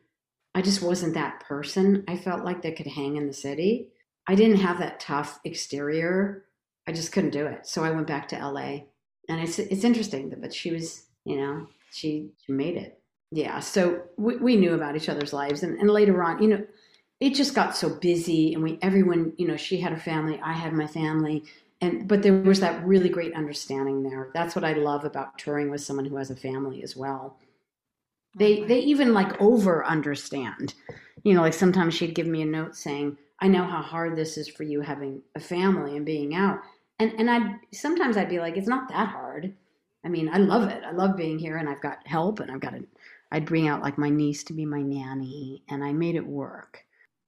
[0.55, 2.05] I just wasn't that person.
[2.09, 3.89] I felt like that could hang in the city.
[4.27, 6.45] I didn't have that tough exterior.
[6.87, 7.67] I just couldn't do it.
[7.67, 8.81] So I went back to LA.
[9.29, 13.01] And it's it's interesting, that, but she was, you know, she she made it.
[13.31, 13.61] Yeah.
[13.61, 16.67] So we, we knew about each other's lives, and, and later on, you know,
[17.23, 20.53] it just got so busy, and we everyone, you know, she had her family, I
[20.53, 21.45] had my family,
[21.81, 24.31] and but there was that really great understanding there.
[24.35, 27.39] That's what I love about touring with someone who has a family as well.
[28.37, 28.67] They mm-hmm.
[28.67, 30.75] they even like over understand.
[31.23, 34.37] You know, like sometimes she'd give me a note saying, "I know how hard this
[34.37, 36.59] is for you having a family and being out."
[36.99, 39.55] And and I sometimes I'd be like, "It's not that hard."
[40.05, 40.83] I mean, I love it.
[40.85, 42.83] I love being here and I've got help and I've got a
[43.31, 46.85] I'd bring out like my niece to be my nanny and I made it work.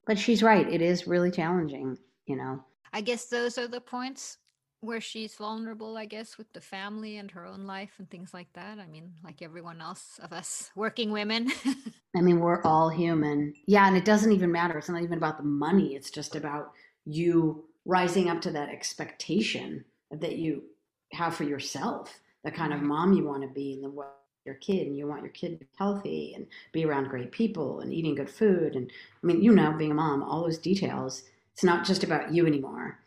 [0.07, 2.62] But she's right, it is really challenging, you know.
[2.93, 4.38] I guess those are the points
[4.85, 8.53] where she's vulnerable, I guess, with the family and her own life and things like
[8.53, 8.79] that.
[8.79, 11.51] I mean, like everyone else of us working women.
[12.17, 13.55] I mean, we're all human.
[13.67, 14.79] Yeah, and it doesn't even matter.
[14.79, 15.95] It's not even about the money.
[15.95, 16.73] It's just about
[17.05, 20.64] you rising up to that expectation that you
[21.12, 24.05] have for yourself, the kind of mom you want to be, and the
[24.44, 27.80] your kid, and you want your kid to be healthy and be around great people
[27.80, 28.76] and eating good food.
[28.76, 28.90] And
[29.22, 31.22] I mean, you know, being a mom, all those details.
[31.52, 32.98] It's not just about you anymore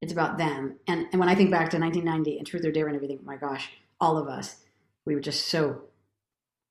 [0.00, 0.76] it's about them.
[0.86, 3.36] And and when I think back to 1990 and Truth or Dare and everything, my
[3.36, 4.56] gosh, all of us,
[5.04, 5.82] we were just so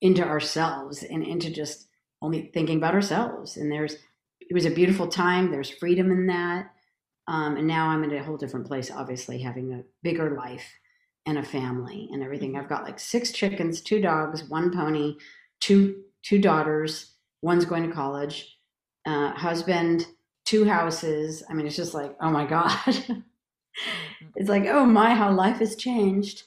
[0.01, 1.87] into ourselves and into just
[2.21, 3.57] only thinking about ourselves.
[3.57, 3.97] And there's
[4.41, 5.51] it was a beautiful time.
[5.51, 6.71] There's freedom in that.
[7.27, 10.65] Um, and now I'm in a whole different place, obviously, having a bigger life
[11.25, 12.55] and a family and everything.
[12.55, 15.15] I've got like six chickens, two dogs, one pony,
[15.59, 17.13] two two daughters.
[17.41, 18.57] One's going to college.
[19.05, 20.07] Uh, husband,
[20.45, 21.43] two houses.
[21.49, 22.69] I mean, it's just like, oh my God.
[23.79, 24.29] Mm-hmm.
[24.35, 26.43] it's like, oh my, how life has changed.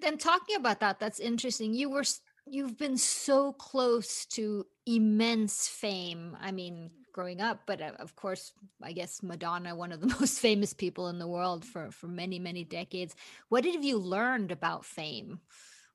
[0.00, 1.74] Then talking about that, that's interesting.
[1.74, 2.04] You were
[2.46, 6.36] you've been so close to immense fame.
[6.40, 10.38] I mean, growing up, but uh, of course, I guess Madonna, one of the most
[10.38, 13.16] famous people in the world for for many many decades.
[13.48, 15.40] What have you learned about fame?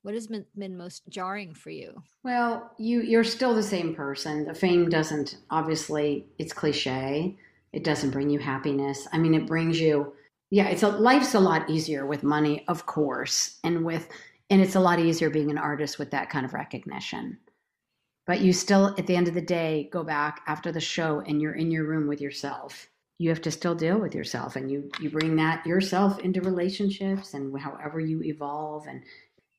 [0.01, 2.03] What has been, been most jarring for you?
[2.23, 4.45] Well, you you're still the same person.
[4.45, 7.37] The fame doesn't obviously it's cliche
[7.73, 9.07] it doesn't bring you happiness.
[9.11, 10.13] I mean, it brings you,
[10.49, 14.09] yeah, it's a life's a lot easier with money, of course, and with,
[14.49, 17.37] and it's a lot easier being an artist with that kind of recognition.
[18.27, 21.41] But you still, at the end of the day, go back after the show and
[21.41, 22.87] you're in your room with yourself.
[23.17, 27.35] You have to still deal with yourself, and you you bring that yourself into relationships
[27.35, 28.87] and however you evolve.
[28.87, 29.03] And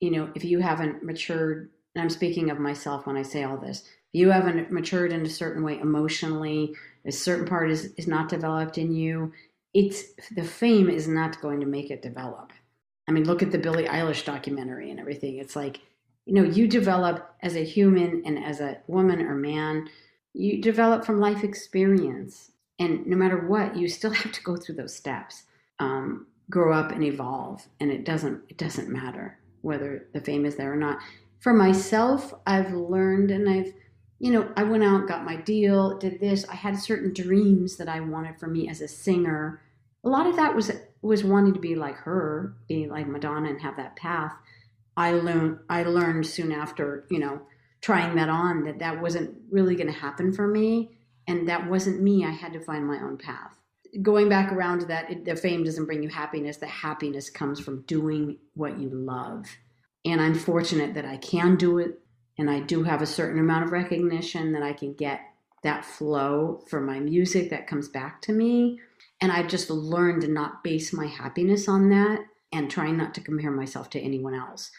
[0.00, 3.56] you know, if you haven't matured, and I'm speaking of myself when I say all
[3.56, 6.74] this, you haven't matured in a certain way emotionally,
[7.06, 9.32] a certain part is, is not developed in you,
[9.74, 12.52] it's the fame is not going to make it develop.
[13.08, 15.38] I mean, look at the Billie Eilish documentary and everything.
[15.38, 15.80] It's like,
[16.26, 19.88] you know, you develop as a human and as a woman or man,
[20.32, 22.52] you develop from life experience.
[22.78, 25.44] And no matter what, you still have to go through those steps,
[25.78, 27.66] um, grow up and evolve.
[27.80, 30.98] And it doesn't it doesn't matter whether the fame is there or not.
[31.40, 33.72] For myself, I've learned and I've
[34.22, 36.48] you know, I went out, got my deal, did this.
[36.48, 39.60] I had certain dreams that I wanted for me as a singer.
[40.04, 40.70] A lot of that was
[41.02, 44.32] was wanting to be like her, be like Madonna and have that path.
[44.96, 47.42] I learned I learned soon after, you know,
[47.80, 52.02] trying that on that that wasn't really going to happen for me and that wasn't
[52.02, 52.24] me.
[52.24, 53.58] I had to find my own path.
[54.00, 56.56] Going back around to that, it, the fame doesn't bring you happiness.
[56.56, 59.46] The happiness comes from doing what you love.
[60.04, 62.00] And I'm fortunate that I can do it
[62.38, 65.20] and I do have a certain amount of recognition that I can get
[65.62, 68.80] that flow for my music that comes back to me.
[69.20, 73.20] And I've just learned to not base my happiness on that and trying not to
[73.20, 74.70] compare myself to anyone else.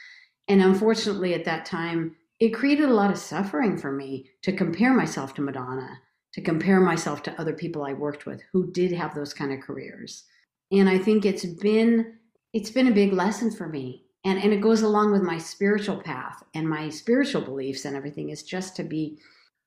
[0.47, 4.93] And unfortunately, at that time, it created a lot of suffering for me to compare
[4.93, 5.99] myself to Madonna,
[6.33, 9.62] to compare myself to other people I worked with who did have those kind of
[9.62, 10.25] careers.
[10.71, 12.17] And I think it's been
[12.53, 15.97] it's been a big lesson for me and and it goes along with my spiritual
[15.97, 19.19] path and my spiritual beliefs and everything is just to be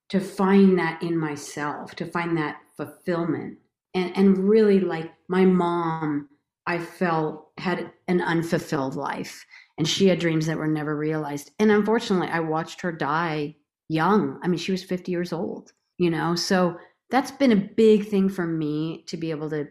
[0.09, 3.59] to find that in myself to find that fulfillment
[3.95, 6.29] and and really like my mom
[6.67, 9.45] i felt had an unfulfilled life
[9.79, 13.55] and she had dreams that were never realized and unfortunately i watched her die
[13.89, 16.77] young i mean she was 50 years old you know so
[17.11, 19.69] that's been a big thing for me to be able to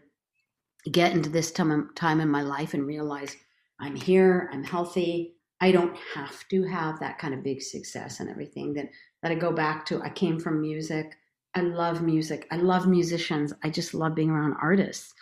[0.90, 3.36] get into this time time in my life and realize
[3.80, 5.34] I'm here, I'm healthy.
[5.60, 8.88] I don't have to have that kind of big success and everything that
[9.22, 10.02] that I go back to.
[10.02, 11.16] I came from music.
[11.54, 12.46] I love music.
[12.50, 13.52] I love musicians.
[13.62, 15.14] I just love being around artists.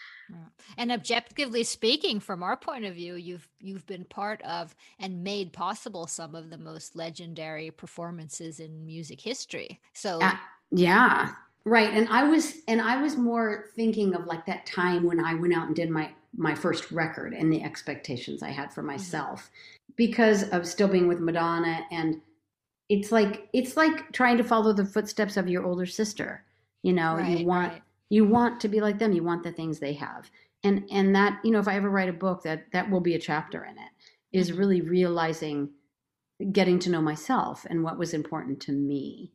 [0.76, 5.52] And objectively speaking, from our point of view, you've you've been part of and made
[5.52, 9.80] possible some of the most legendary performances in music history.
[9.92, 10.34] So uh,
[10.70, 11.32] yeah,
[11.66, 11.90] Right.
[11.94, 15.54] And I was and I was more thinking of like that time when I went
[15.54, 19.22] out and did my my first record and the expectations I had for Mm-hmm.
[19.22, 19.50] myself
[19.96, 22.20] because of still being with Madonna and
[22.88, 26.44] it's like it's like trying to follow the footsteps of your older sister.
[26.82, 27.82] You know, Right, you want right.
[28.10, 30.30] You want to be like them, you want the things they have.
[30.62, 33.14] And and that, you know, if I ever write a book that that will be
[33.14, 33.90] a chapter in it
[34.32, 34.58] is Mhm.
[34.58, 35.70] really realizing
[36.52, 39.32] getting to know myself and what was important to me.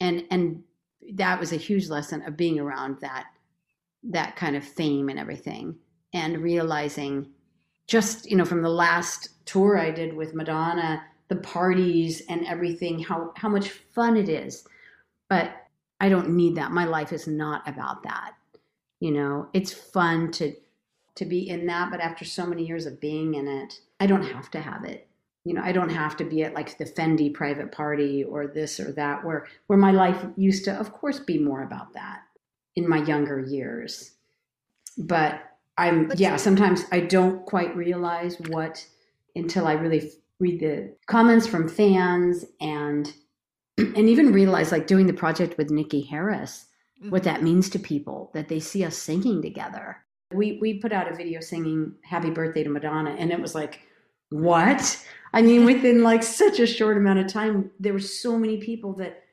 [0.00, 0.64] And and
[1.14, 3.26] that was a huge lesson of being around that
[4.02, 5.78] that kind of fame and everything
[6.12, 7.32] and realizing
[7.86, 13.00] just you know from the last tour I did with Madonna the parties and everything
[13.00, 14.66] how how much fun it is
[15.28, 15.65] but
[16.00, 16.72] I don't need that.
[16.72, 18.32] My life is not about that.
[19.00, 20.54] You know it's fun to
[21.16, 24.22] to be in that but after so many years of being in it I don't
[24.22, 25.08] have to have it.
[25.44, 28.80] You know I don't have to be at like the Fendi private party or this
[28.80, 32.22] or that where where my life used to of course be more about that
[32.74, 34.12] in my younger years.
[34.98, 35.42] But
[35.78, 38.86] i'm But- yeah sometimes i don't quite realize what
[39.34, 43.12] until i really read the comments from fans and
[43.78, 46.66] and even realize like doing the project with niki haris
[47.08, 49.98] what that means to people that they see us singing together.
[50.32, 53.80] We we put out a video singing happy birthday to madonna and it was like
[54.30, 55.04] what?
[55.32, 58.94] I mean within like such a short amount of time there were so many people
[58.94, 59.24] that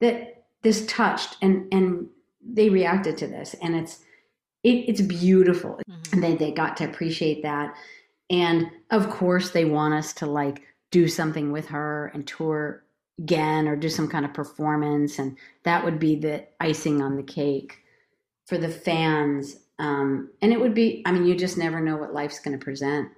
[0.00, 2.06] that this touched and and
[2.42, 4.04] they reacted to this and it's
[4.62, 5.80] it, it's beautiful.
[5.88, 6.12] Mm-hmm.
[6.12, 7.74] and they, they got to appreciate that.
[8.28, 12.84] And of course they want us to like do something with her and tour
[13.20, 17.22] again or do some kind of performance and that would be the icing on the
[17.22, 17.78] cake
[18.46, 22.14] for the fans um, and it would be i mean you just never know what
[22.14, 23.08] life's going to present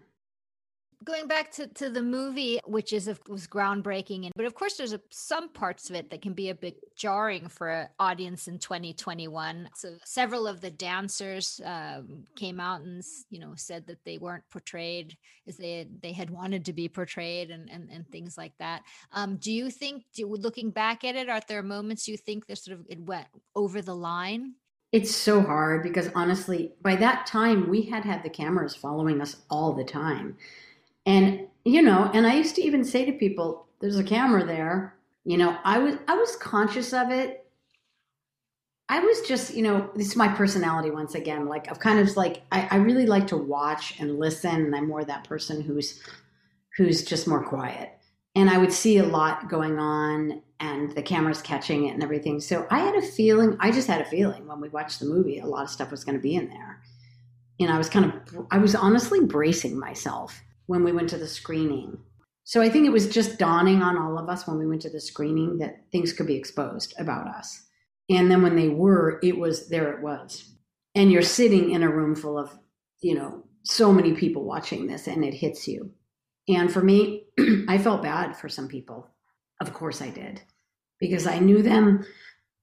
[1.04, 4.76] Going back to, to the movie, which is of was groundbreaking, and but of course
[4.76, 8.46] there's a, some parts of it that can be a bit jarring for an audience
[8.46, 9.70] in 2021.
[9.74, 14.44] So several of the dancers um, came out and you know said that they weren't
[14.50, 15.16] portrayed
[15.48, 18.82] as they had, they had wanted to be portrayed, and and, and things like that.
[19.12, 22.64] Um, do you think, do, looking back at it, are there moments you think there's
[22.64, 24.54] sort of it went over the line?
[24.92, 29.36] It's so hard because honestly, by that time, we had had the cameras following us
[29.48, 30.36] all the time.
[31.06, 34.96] And, you know, and I used to even say to people, there's a camera there.
[35.24, 37.46] You know, I was I was conscious of it.
[38.88, 41.46] I was just, you know, this is my personality once again.
[41.46, 44.88] Like I've kind of like I, I really like to watch and listen, and I'm
[44.88, 46.00] more that person who's
[46.76, 47.90] who's just more quiet.
[48.34, 52.40] And I would see a lot going on and the camera's catching it and everything.
[52.40, 55.38] So I had a feeling, I just had a feeling when we watched the movie,
[55.38, 56.80] a lot of stuff was going to be in there.
[57.60, 61.28] And I was kind of, I was honestly bracing myself when we went to the
[61.28, 61.98] screening.
[62.44, 64.90] So I think it was just dawning on all of us when we went to
[64.90, 67.66] the screening that things could be exposed about us.
[68.10, 70.52] And then when they were, it was, there it was.
[70.94, 72.50] And you're sitting in a room full of,
[73.00, 75.92] you know, so many people watching this and it hits you.
[76.48, 77.26] And for me,
[77.68, 79.08] I felt bad for some people.
[79.60, 80.42] Of course I did.
[80.98, 82.04] Because I knew them.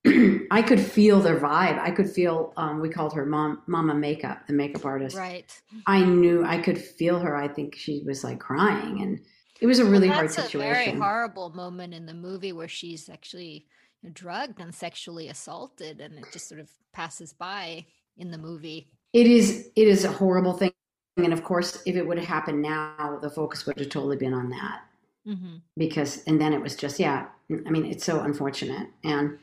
[0.52, 1.80] I could feel their vibe.
[1.80, 5.18] I could feel, um, we called her Mom, Mama Makeup, the makeup artist.
[5.18, 5.62] Right.
[5.86, 7.36] I knew I could feel her.
[7.36, 9.02] I think she was like crying.
[9.02, 9.20] And
[9.62, 10.56] it was a really Well, hard that's situation.
[10.56, 13.68] a very horrible moment in the movie where she's actually
[14.14, 17.86] drugged and sexually assaulted, and it just sort of passes by
[18.18, 18.92] in the movie.
[19.14, 20.72] It is it is a horrible thing.
[21.18, 24.34] And of course, if it would have happened now, the focus would have totally been
[24.34, 24.82] on that.
[25.26, 27.28] hmm because and then it was just yeah
[27.66, 29.38] i mean it's so unfortunate and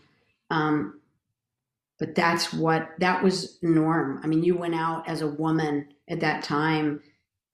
[0.51, 1.01] um
[1.99, 4.21] but that's what that was norm.
[4.23, 7.03] I mean you went out as a woman at that time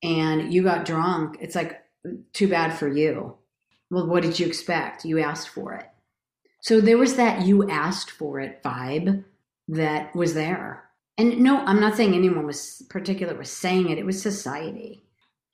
[0.02, 1.38] and you got drunk.
[1.40, 1.80] It's like
[2.32, 3.36] too bad for you.
[3.90, 5.04] Well what did you expect?
[5.04, 5.86] You asked for it.
[6.60, 9.24] So there was that you asked for it vibe
[9.68, 10.84] that was there.
[11.18, 13.98] And no i'm not saying anyone was particular was saying it.
[13.98, 15.04] It was society.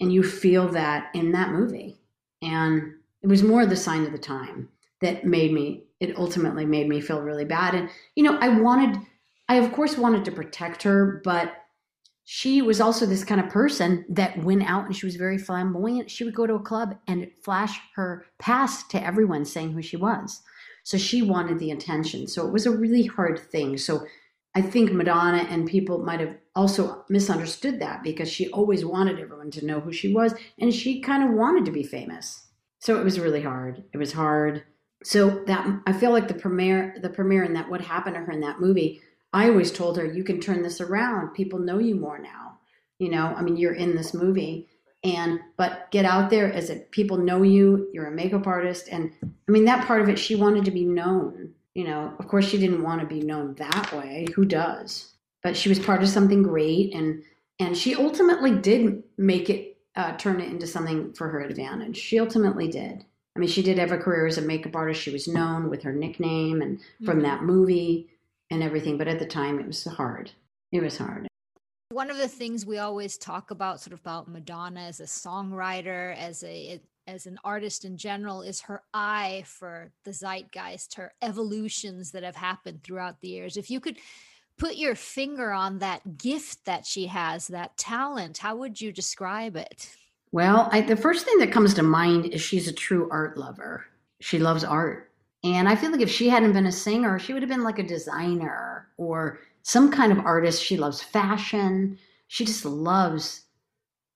[0.01, 2.01] And you feel that in that movie.
[2.41, 4.69] And it was more the sign of the time
[5.01, 7.75] that made me it ultimately made me feel really bad.
[7.75, 9.01] And you know i wanted
[9.49, 11.55] i of course wanted to protect her but
[12.31, 16.11] she was also this kind of person that went out and she was very flamboyant.
[16.11, 19.97] She would go to a club and flash her past to everyone saying who she
[19.97, 20.43] was.
[20.85, 22.29] So she wanted the attention.
[22.29, 23.79] So it was a really hard thing.
[23.79, 24.07] So
[24.55, 29.51] i think madonna and people might have also misunderstood that because she always wanted everyone
[29.53, 32.49] to know who she was and she kind of wanted to be famous.
[32.79, 33.85] So it was really hard.
[33.95, 34.65] It was hard
[35.03, 38.33] so that i feel like the premiere the premiere and that what happened to her
[38.33, 39.01] in that movie
[39.33, 42.59] i always told her you can turn this around people know you more now
[42.99, 44.69] you know i mean you're in this movie
[45.05, 49.13] and but get out there as it people know you you're a makeup artist and
[49.23, 52.49] i mean that part of it she wanted to be known You know, of course,
[52.49, 54.27] she didn't want to be known that way.
[54.35, 55.13] Who does?
[55.45, 57.23] But she was part of something great, and
[57.61, 61.97] and she ultimately did make it uh, turn it into something for her advantage.
[61.97, 63.05] She ultimately did.
[63.39, 65.01] I mean, she did have a career as a makeup artist.
[65.01, 67.23] She was known with her nickname and from Mm-hmm.
[67.23, 68.09] that movie
[68.51, 68.99] and everything.
[68.99, 70.33] But at the time, it was hard.
[70.73, 71.29] It was hard.
[71.91, 76.17] One of the things we always talk about, sort of about Madonna as a songwriter,
[76.17, 82.11] as a as an artist in general, is her eye for the zeitgeist, her evolutions
[82.11, 83.57] that have happened throughout the years.
[83.57, 83.99] If you could
[84.59, 89.55] put your finger on that gift that she has, that talent, how would you describe
[89.55, 89.95] it?
[90.33, 93.87] Well, I, the first thing that comes to mind is she's a true art lover.
[94.21, 95.11] She loves art.
[95.45, 97.79] And I feel like if she hadn't been a singer, she would have been like
[97.79, 100.63] a designer or some kind of artist.
[100.63, 101.99] She loves fashion.
[102.27, 103.45] She just loves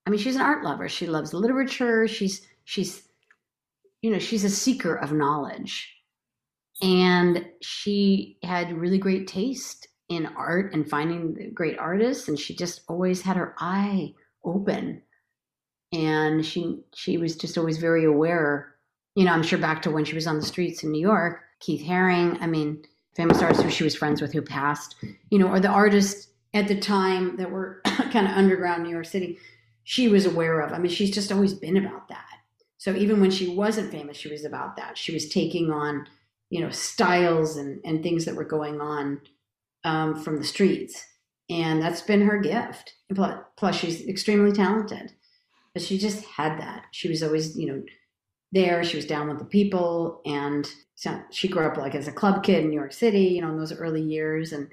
[0.04, 0.88] I mean, she's an art lover.
[0.88, 2.08] She loves literature.
[2.08, 3.04] She's she's
[4.02, 5.96] you know, she's a seeker of knowledge.
[6.82, 12.82] And she had really great taste in art and finding great artists and she just
[12.88, 14.12] always had her eye
[14.44, 15.00] open
[15.92, 18.74] and she she was just always very aware
[19.14, 21.40] you know i'm sure back to when she was on the streets in new york
[21.60, 22.82] keith haring i mean
[23.14, 24.96] famous artists who she was friends with who passed
[25.30, 29.06] you know or the artists at the time that were kind of underground new york
[29.06, 29.38] city
[29.84, 30.72] she was aware of.
[30.72, 32.26] I mean she's just always been about that.
[32.78, 34.98] So even when she wasn't famous she was about that.
[34.98, 36.06] She was taking on
[36.50, 39.20] you know styles and and things that were going on
[39.84, 41.04] um, from the streets.
[41.50, 42.94] And that's been her gift.
[43.14, 45.12] Plus, plus she's extremely talented
[45.74, 46.84] but she just had that.
[46.92, 47.82] She was always, you know,
[48.52, 48.84] there.
[48.84, 52.42] She was down with the people, and so she grew up like as a club
[52.42, 54.68] kid in New York City, you know, in those early years, and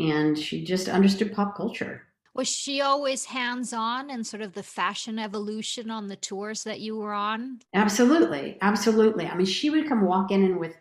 [0.00, 2.02] and she just understood pop culture.
[2.34, 6.80] Was she always hands on and sort of the fashion evolution on the tours that
[6.80, 7.60] you were on?
[7.72, 9.28] Absolutely, absolutely.
[9.28, 10.74] I mean, she would come walk in and with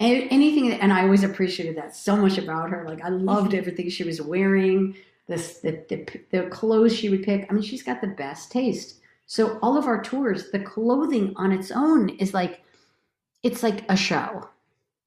[0.00, 2.84] anything, and I always appreciated that so much about her.
[2.86, 3.58] Like I loved mm-hmm.
[3.58, 4.96] everything she was wearing.
[5.28, 7.46] The, the the clothes she would pick.
[7.48, 9.00] I mean, she's got the best taste.
[9.26, 12.62] So all of our tours, the clothing on its own is like
[13.42, 14.48] it's like a show.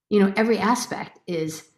[0.09, 1.69] You know, every aspect is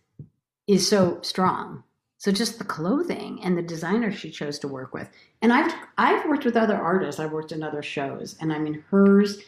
[0.68, 1.84] is so strong.
[2.18, 5.10] So just the clothing and the designer she chose to work with.
[5.41, 7.20] And I've I've worked with other artists.
[7.20, 9.39] I've worked in other shows, and I mean hers,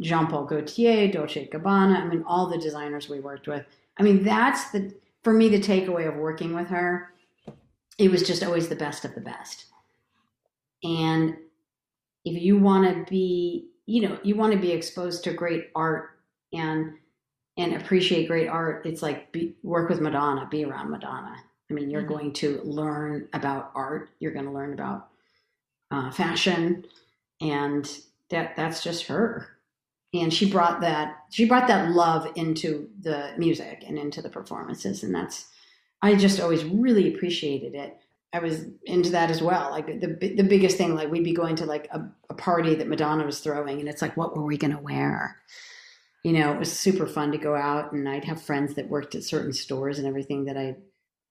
[0.00, 1.96] Jean Paul Gaultier, Dolce Gabbana.
[1.96, 3.64] I mean all the designers we worked with.
[3.98, 7.12] I mean that's the for me the takeaway of working with her.
[7.98, 9.66] It was just always the best of the best.
[10.84, 11.36] And
[12.24, 16.10] if you want to be, you know, you want to be exposed to great art
[16.52, 16.94] and
[17.58, 21.36] and appreciate great art, it's like be, work with Madonna, be around Madonna.
[21.70, 22.08] I mean, you're Mhm.
[22.08, 24.10] going to learn about art.
[24.20, 25.08] You're going to learn about
[25.90, 26.84] uh, fashion,
[27.40, 27.88] and
[28.30, 29.48] that that's just her.
[30.14, 35.02] And she brought that she brought that love into the music and into the performances,
[35.02, 35.46] and that's
[36.02, 37.96] I just always really appreciated it.
[38.32, 39.70] I was into that as well.
[39.70, 42.88] Like the the biggest thing, like we'd be going to like a, a party that
[42.88, 45.40] Madonna was throwing, and it's like, what were we going to wear?
[46.22, 49.14] You know, it was super fun to go out, and I'd have friends that worked
[49.14, 50.76] at certain stores and everything that I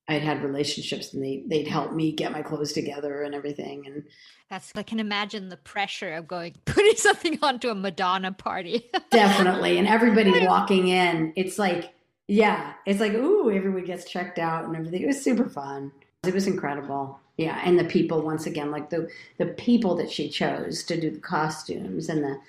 [0.07, 3.87] I'd had relationships, and they they'd help me get my clothes together and everything.
[3.87, 4.03] And
[4.49, 8.89] That's I can imagine the pressure of going putting something onto a Madonna party.
[9.11, 11.94] definitely, and everybody walking in, it's like,
[12.27, 15.01] yeah, it's like, ooh, everyone gets checked out and everything.
[15.01, 15.91] It was super fun.
[16.23, 17.19] It was incredible.
[17.37, 21.11] Yeah, and the people once again, like the the people that she chose to do
[21.11, 22.39] the costumes and the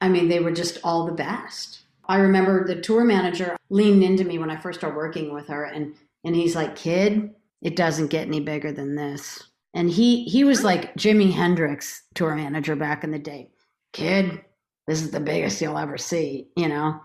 [0.00, 1.80] I mean, they were just all the best.
[2.06, 5.64] I remember the tour manager leaned into me when I first started working with her
[5.64, 5.94] and
[6.24, 9.42] and he's like, "Kid, it doesn't get any bigger than this."
[9.74, 13.50] And he he was like Jimi Hendrix tour manager back in the day.
[13.92, 14.40] Kid,
[14.86, 17.00] this is the biggest you'll ever see, you know.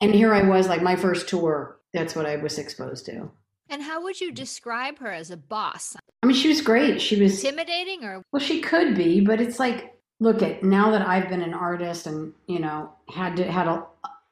[0.00, 3.30] And here I was like my first tour, that's what I was exposed to.
[3.70, 5.96] and how would you describe her as a boss?
[6.22, 7.00] I mean, she was great.
[7.00, 11.06] She was Intimidating or Well, she could be, but it's like, look at now that
[11.06, 13.84] I've been an artist and you know had to had a,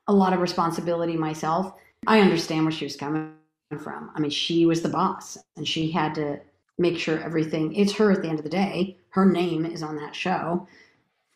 [0.08, 1.72] a lot of responsibility myself.
[2.06, 3.34] I understand where she was coming
[3.80, 4.10] from.
[4.14, 6.40] I mean, she was the boss, and she had to
[6.78, 7.74] make sure everything.
[7.74, 8.96] It's her at the end of the day.
[9.10, 10.66] Her name is on that show,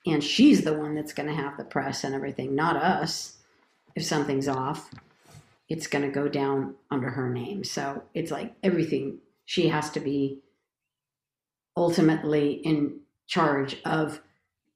[0.07, 3.36] and she's the one that's going to have the press and everything, not us.
[3.97, 4.91] If something's off,
[5.69, 7.65] it's going to go down under her name.
[7.65, 9.19] So it's like everything.
[9.47, 10.43] She has to be
[11.77, 14.21] ultimately in charge of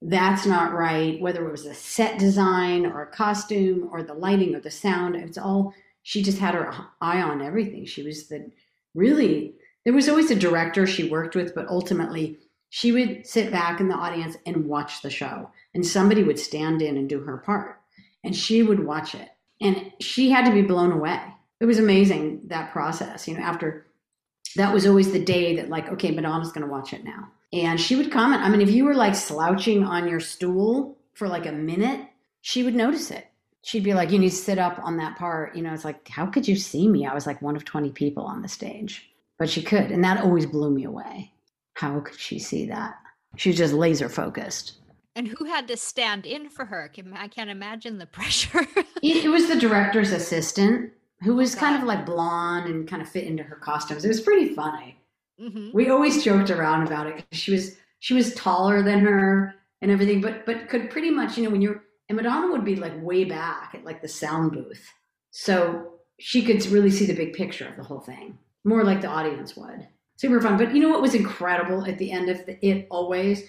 [0.02, 4.54] that's not right, whether it was a set design or a costume or the lighting
[4.54, 5.14] or the sound.
[5.14, 7.84] It's all, she just had her eye on everything.
[7.84, 8.50] She was the
[8.94, 9.54] really,
[9.84, 12.38] there was always a director she worked with, but ultimately
[12.70, 15.50] she would sit back in the audience and watch the show.
[15.74, 17.79] And somebody would stand in and do her part.
[18.24, 19.28] And she would watch it.
[19.60, 21.20] And she had to be blown away.
[21.60, 23.28] it was amazing that process.
[23.28, 23.86] You know, after
[24.56, 27.80] that was always the day that like, okay, Madonna's going to watch it now, and
[27.80, 28.42] she would comment.
[28.42, 32.00] I mean, if you were like slouching on your stool for like a minute,
[32.40, 33.26] she would notice it.
[33.62, 36.08] She'd be like, "You need to sit up on that part." You know, it's like,
[36.08, 37.06] how could you see me?
[37.06, 40.24] I was like one of twenty people on the stage, but she could, and that
[40.24, 41.32] always blew me away.
[41.74, 42.96] How could she see that?
[43.36, 44.72] She was just laser focused.
[45.16, 46.90] And who had to stand in for her?
[47.14, 48.66] I can't imagine the pressure.
[49.02, 50.92] It, it was the director's assistant
[51.22, 54.04] who was kind of like blonde and kind of fit into her costumes.
[54.04, 54.98] It was pretty funny.
[55.38, 57.24] hmm We always joked around about it.
[57.32, 61.44] She was she was taller than her and everything, but but could pretty much you
[61.44, 64.84] know when you're and Madonna would be like way back at like the sound booth,
[65.30, 69.06] so she could really see the big picture of the whole thing, more like the
[69.08, 69.86] audience would.
[70.16, 70.58] Super fun.
[70.58, 73.42] But you know what was incredible at the end of the, it always?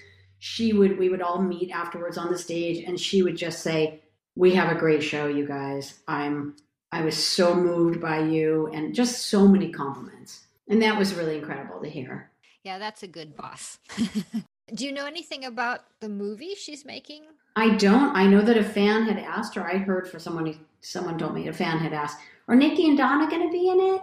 [0.44, 4.02] She would we would all meet afterwards on the stage, and she would just say,
[4.36, 6.00] "We have a great show, you guys.
[6.08, 6.56] I'm
[6.92, 11.38] I was so moved by you, and just so many compliments." And that was really
[11.38, 12.32] incredible to hear.
[12.64, 13.78] Yeah, that's a good boss.
[14.74, 17.22] Do you know anything about the movie she's making?
[17.56, 18.16] I don't.
[18.16, 19.64] I know that a fan had asked her.
[19.64, 20.58] I heard for someone.
[20.80, 22.18] Someone told me a fan had asked,
[22.48, 24.02] "Are Niki and Donna going to be in it?"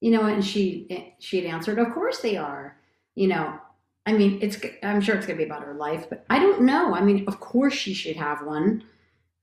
[0.00, 2.76] You know, and she eh, she had answered, "Of course they are."
[3.14, 3.60] You know,
[4.08, 4.56] I mean, it's.
[4.82, 6.94] I'm sure it's going to be about her life, but I don't know.
[6.94, 8.82] I mean, of course she should have one,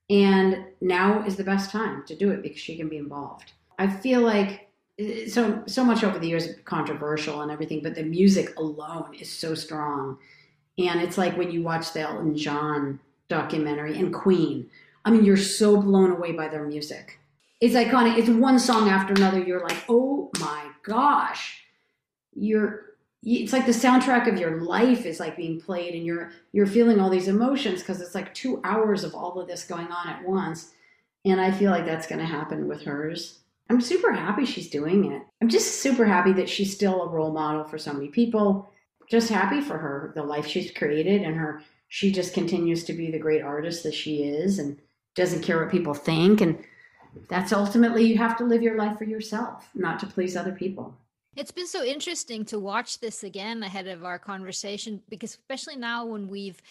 [0.09, 3.51] and now is the best time to do it because she can be involved.
[3.78, 8.01] I feel like eh, so so much over the years controversial and everything, but the
[8.01, 10.18] music alone is so strong,
[10.80, 14.68] and it's like when you watch the Elton John documentary and Queen.
[15.05, 17.20] I mean, you're so blown away by their music.
[17.61, 18.18] It's iconic.
[18.18, 19.43] It's one song after another.
[19.43, 21.63] You're like, oh my gosh,
[22.34, 22.95] you're.
[23.26, 26.99] It's like the soundtrack of your life is like being played, and you're you're feeling
[26.99, 30.23] all these emotions because it's like two hours of all of this going on at
[30.23, 30.71] once.
[31.26, 33.39] And I feel like that's going to happen with hers.
[33.69, 35.23] I'm super happy she's doing it.
[35.41, 38.69] I'm just super happy that she's still a role model for so many people.
[39.09, 43.11] Just happy for her, the life she's created, and her she just continues to be
[43.11, 44.78] the great artist that she is and
[45.15, 46.61] doesn't care what people think and
[47.30, 50.93] that's ultimately you have to live your life for yourself not to please other people
[51.36, 56.05] It's been so interesting to watch this again ahead of our conversation because especially now
[56.05, 56.61] when we've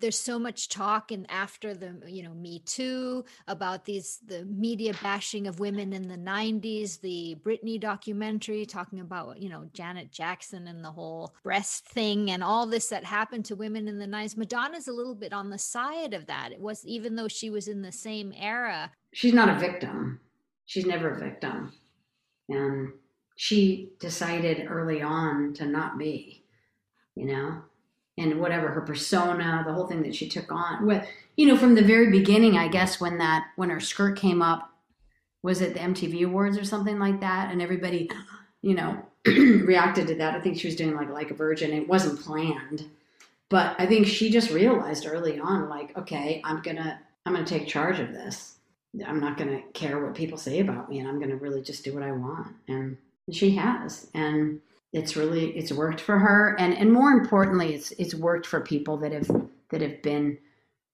[0.00, 4.92] there's so much talk and after the you know me too about these the media
[5.02, 10.66] bashing of women in the 90s the britney documentary talking about you know janet jackson
[10.66, 14.36] and the whole breast thing and all this that happened to women in the 90s
[14.36, 16.52] madonna's a little bit on the side of that.
[16.52, 18.90] It was even though she was in the same era.
[19.12, 20.20] She's not a victim.
[20.66, 21.72] She's never a victim.
[22.48, 22.92] And
[23.36, 26.42] she decided early on to not be
[27.16, 27.62] you know?
[28.18, 31.06] And whatever her persona the whole thing that she took on with
[31.36, 34.70] you know from the very beginning i guess when that when her skirt came up
[35.44, 37.52] was it the mtv awards or something like that?
[37.52, 38.10] And everybody
[38.62, 40.34] you know reacted to that.
[40.34, 41.72] I think she was doing like like a virgin.
[41.72, 42.88] It wasn't planned.
[43.50, 47.68] But i think she just realized early on like okay i'm gonna i'm gonna take
[47.68, 48.56] charge of this.
[49.06, 51.92] I'm not gonna care what people say about me and i'm gonna really just do
[51.92, 52.56] what i want.
[52.66, 52.96] And
[53.30, 54.10] she has.
[54.14, 54.60] And
[54.92, 56.56] it's really it's worked for her.
[56.58, 59.28] And and more importantly it's it's worked for people that have
[59.70, 60.38] that have been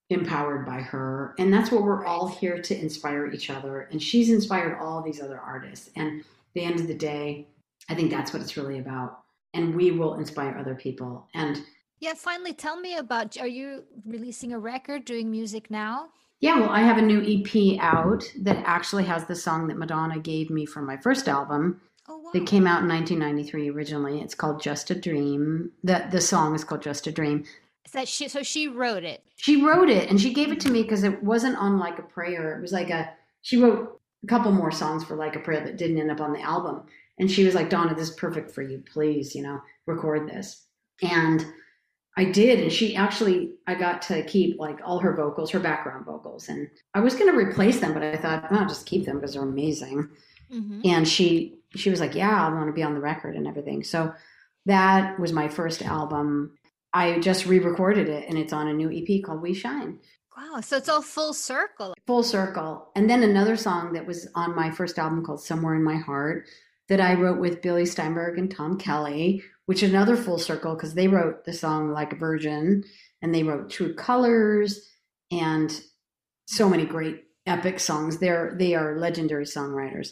[0.08, 1.34] empowered by her.
[1.38, 3.82] And that's what we're all here to inspire each other.
[3.92, 5.90] And she's inspired all these other artists.
[5.96, 7.46] And at the end of the day
[7.88, 9.20] i think that's what it's really about.
[9.52, 11.28] And we will inspire other people.
[11.34, 11.62] And
[12.00, 16.08] yeah finally tell me about are you releasing a record doing music now?
[16.40, 20.18] Yeah well i have a new ep out that actually has the song that madonna
[20.18, 22.30] gave me for my first album oh wow.
[22.32, 24.20] That came out in 1993 originally.
[24.20, 25.70] It's called just a dream.
[25.84, 27.44] The the song is called just a dream.
[27.92, 29.24] That she so she wrote it?
[29.36, 32.02] She wrote it and she gave it to me because it wasn't on like a
[32.02, 32.56] prayer.
[32.56, 33.10] It was like a
[33.42, 36.32] she wrote a couple more songs for like a prayer that didn't end up on
[36.32, 36.82] the album.
[37.18, 38.82] And she was like donna this is perfect for you.
[38.92, 40.66] Please you know record this.
[41.02, 41.44] And
[42.16, 46.04] i did and she actually i got to keep like all her vocals her background
[46.04, 46.48] vocals.
[46.48, 49.16] And i was going to replace them but i thought oh, i'll just keep them
[49.16, 50.08] because they're amazing.
[50.52, 50.84] Mhm.
[50.84, 53.84] and she she was like yeah i want to be on the record and everything.
[53.84, 54.12] So
[54.66, 56.56] that was my first album.
[56.92, 59.98] I just re-recorded it and it's on a new ep called we shine.
[60.36, 61.94] Wow so it's all full circle.
[62.06, 62.90] Full circle.
[62.96, 66.48] And then another song that was on my first album called somewhere in my heart
[66.88, 70.94] that i wrote with billy steinberg and tom kelly which is another full circle because
[70.94, 72.82] they wrote the song like a virgin
[73.22, 74.88] and they wrote true colors
[75.30, 75.80] and
[76.46, 78.18] so many great epic songs.
[78.18, 80.10] They're they are legendary songwriters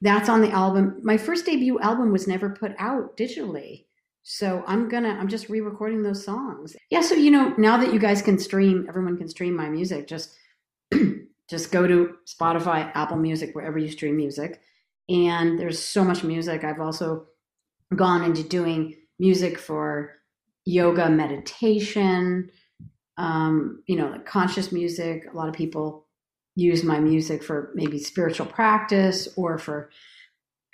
[0.00, 3.84] that's on the album my first debut album was never put out digitally
[4.22, 7.98] so i'm gonna i'm just re-recording those songs yeah so you know now that you
[7.98, 10.34] guys can stream everyone can stream my music just
[11.48, 14.60] just go to spotify apple music wherever you stream music
[15.08, 16.64] and there's so much music.
[16.64, 17.26] I've also
[17.94, 20.14] gone into doing music for
[20.64, 22.50] yoga meditation,
[23.16, 25.26] um, you know, like conscious music.
[25.32, 26.05] A lot of people
[26.56, 29.90] use my music for maybe spiritual practice or for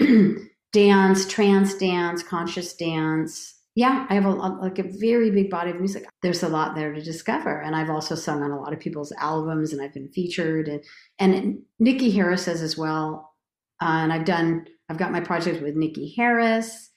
[0.72, 3.59] dance, trance dance, conscious dance.
[3.74, 6.07] Yeah, I have a like a very big body of music.
[6.22, 9.12] There's a lot there to discover, and I've also sung on a lot of people's
[9.12, 10.83] albums, and I've been featured, and
[11.18, 13.33] and Niki Haris says as well.
[13.80, 16.91] Uh, and I've done, I've got my project with Niki Haris.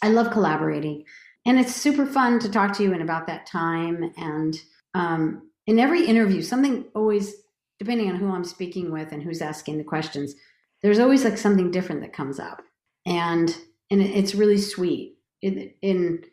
[0.00, 1.04] I love collaborating,
[1.44, 4.12] and it's super fun to talk to you and about that time.
[4.16, 4.56] And
[4.94, 7.34] um, in every interview, something always,
[7.82, 10.36] depending on who I'm speaking with and who's asking the questions,
[10.82, 12.62] there's always like something different that comes up
[13.04, 13.56] and
[13.90, 16.24] and it's really sweet in, in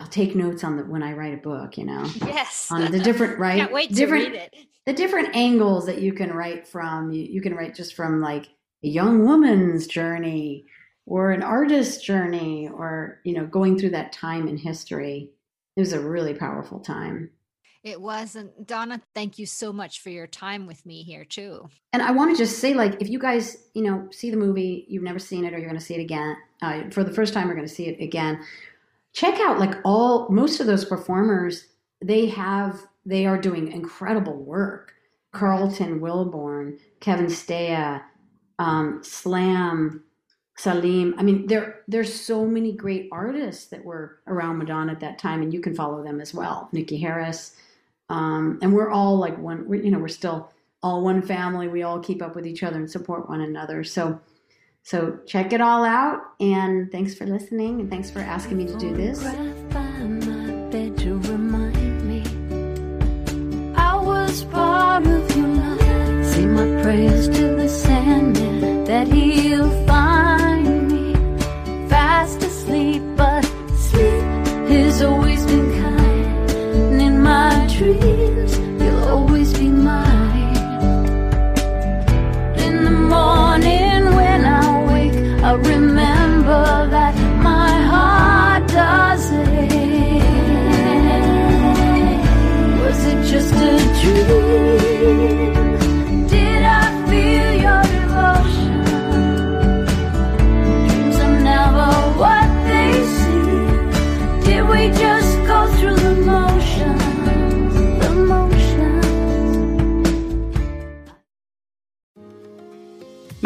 [0.00, 2.06] I'll take notes on the when I write a book, you know.
[2.24, 2.68] Yes.
[2.70, 4.54] On the different right Can't wait different, to read it.
[4.86, 7.12] The different angles that you can write from.
[7.12, 8.46] You, you can write just from like
[8.82, 10.64] a young woman's journey
[11.04, 15.30] or an artist's journey or, you know, going through that time in history.
[15.76, 17.30] It was a really powerful time.
[17.84, 18.34] It was.
[18.34, 21.68] And Donna, thank you so much for your time with me here, too.
[21.92, 24.86] And I want to just say, like, if you guys, you know, see the movie,
[24.88, 27.32] you've never seen it, or you're going to see it again, uh, for the first
[27.34, 28.42] time, you're going to see it again.
[29.12, 31.66] Check out, like, all, most of those performers,
[32.02, 34.90] they have, they are doing incredible work.
[35.32, 37.98] Carlton Wilborn, Kevin Stea,
[38.60, 40.04] um, Slam,
[40.56, 41.14] Salim.
[41.18, 45.42] I mean, there there's so many great artists that were around Madonna at that time,
[45.42, 46.68] and you can follow them as well.
[46.72, 47.56] Niki Haris,
[48.08, 49.68] um, and we're all like one.
[49.68, 50.50] We're, you know, we're still
[50.82, 51.68] all one family.
[51.68, 53.84] We all keep up with each other and support one another.
[53.84, 54.20] So,
[54.82, 56.20] so check it all out.
[56.40, 57.80] And thanks for listening.
[57.80, 59.22] And thanks for asking me to do this.
[66.54, 69.08] my prayers to the Sandman that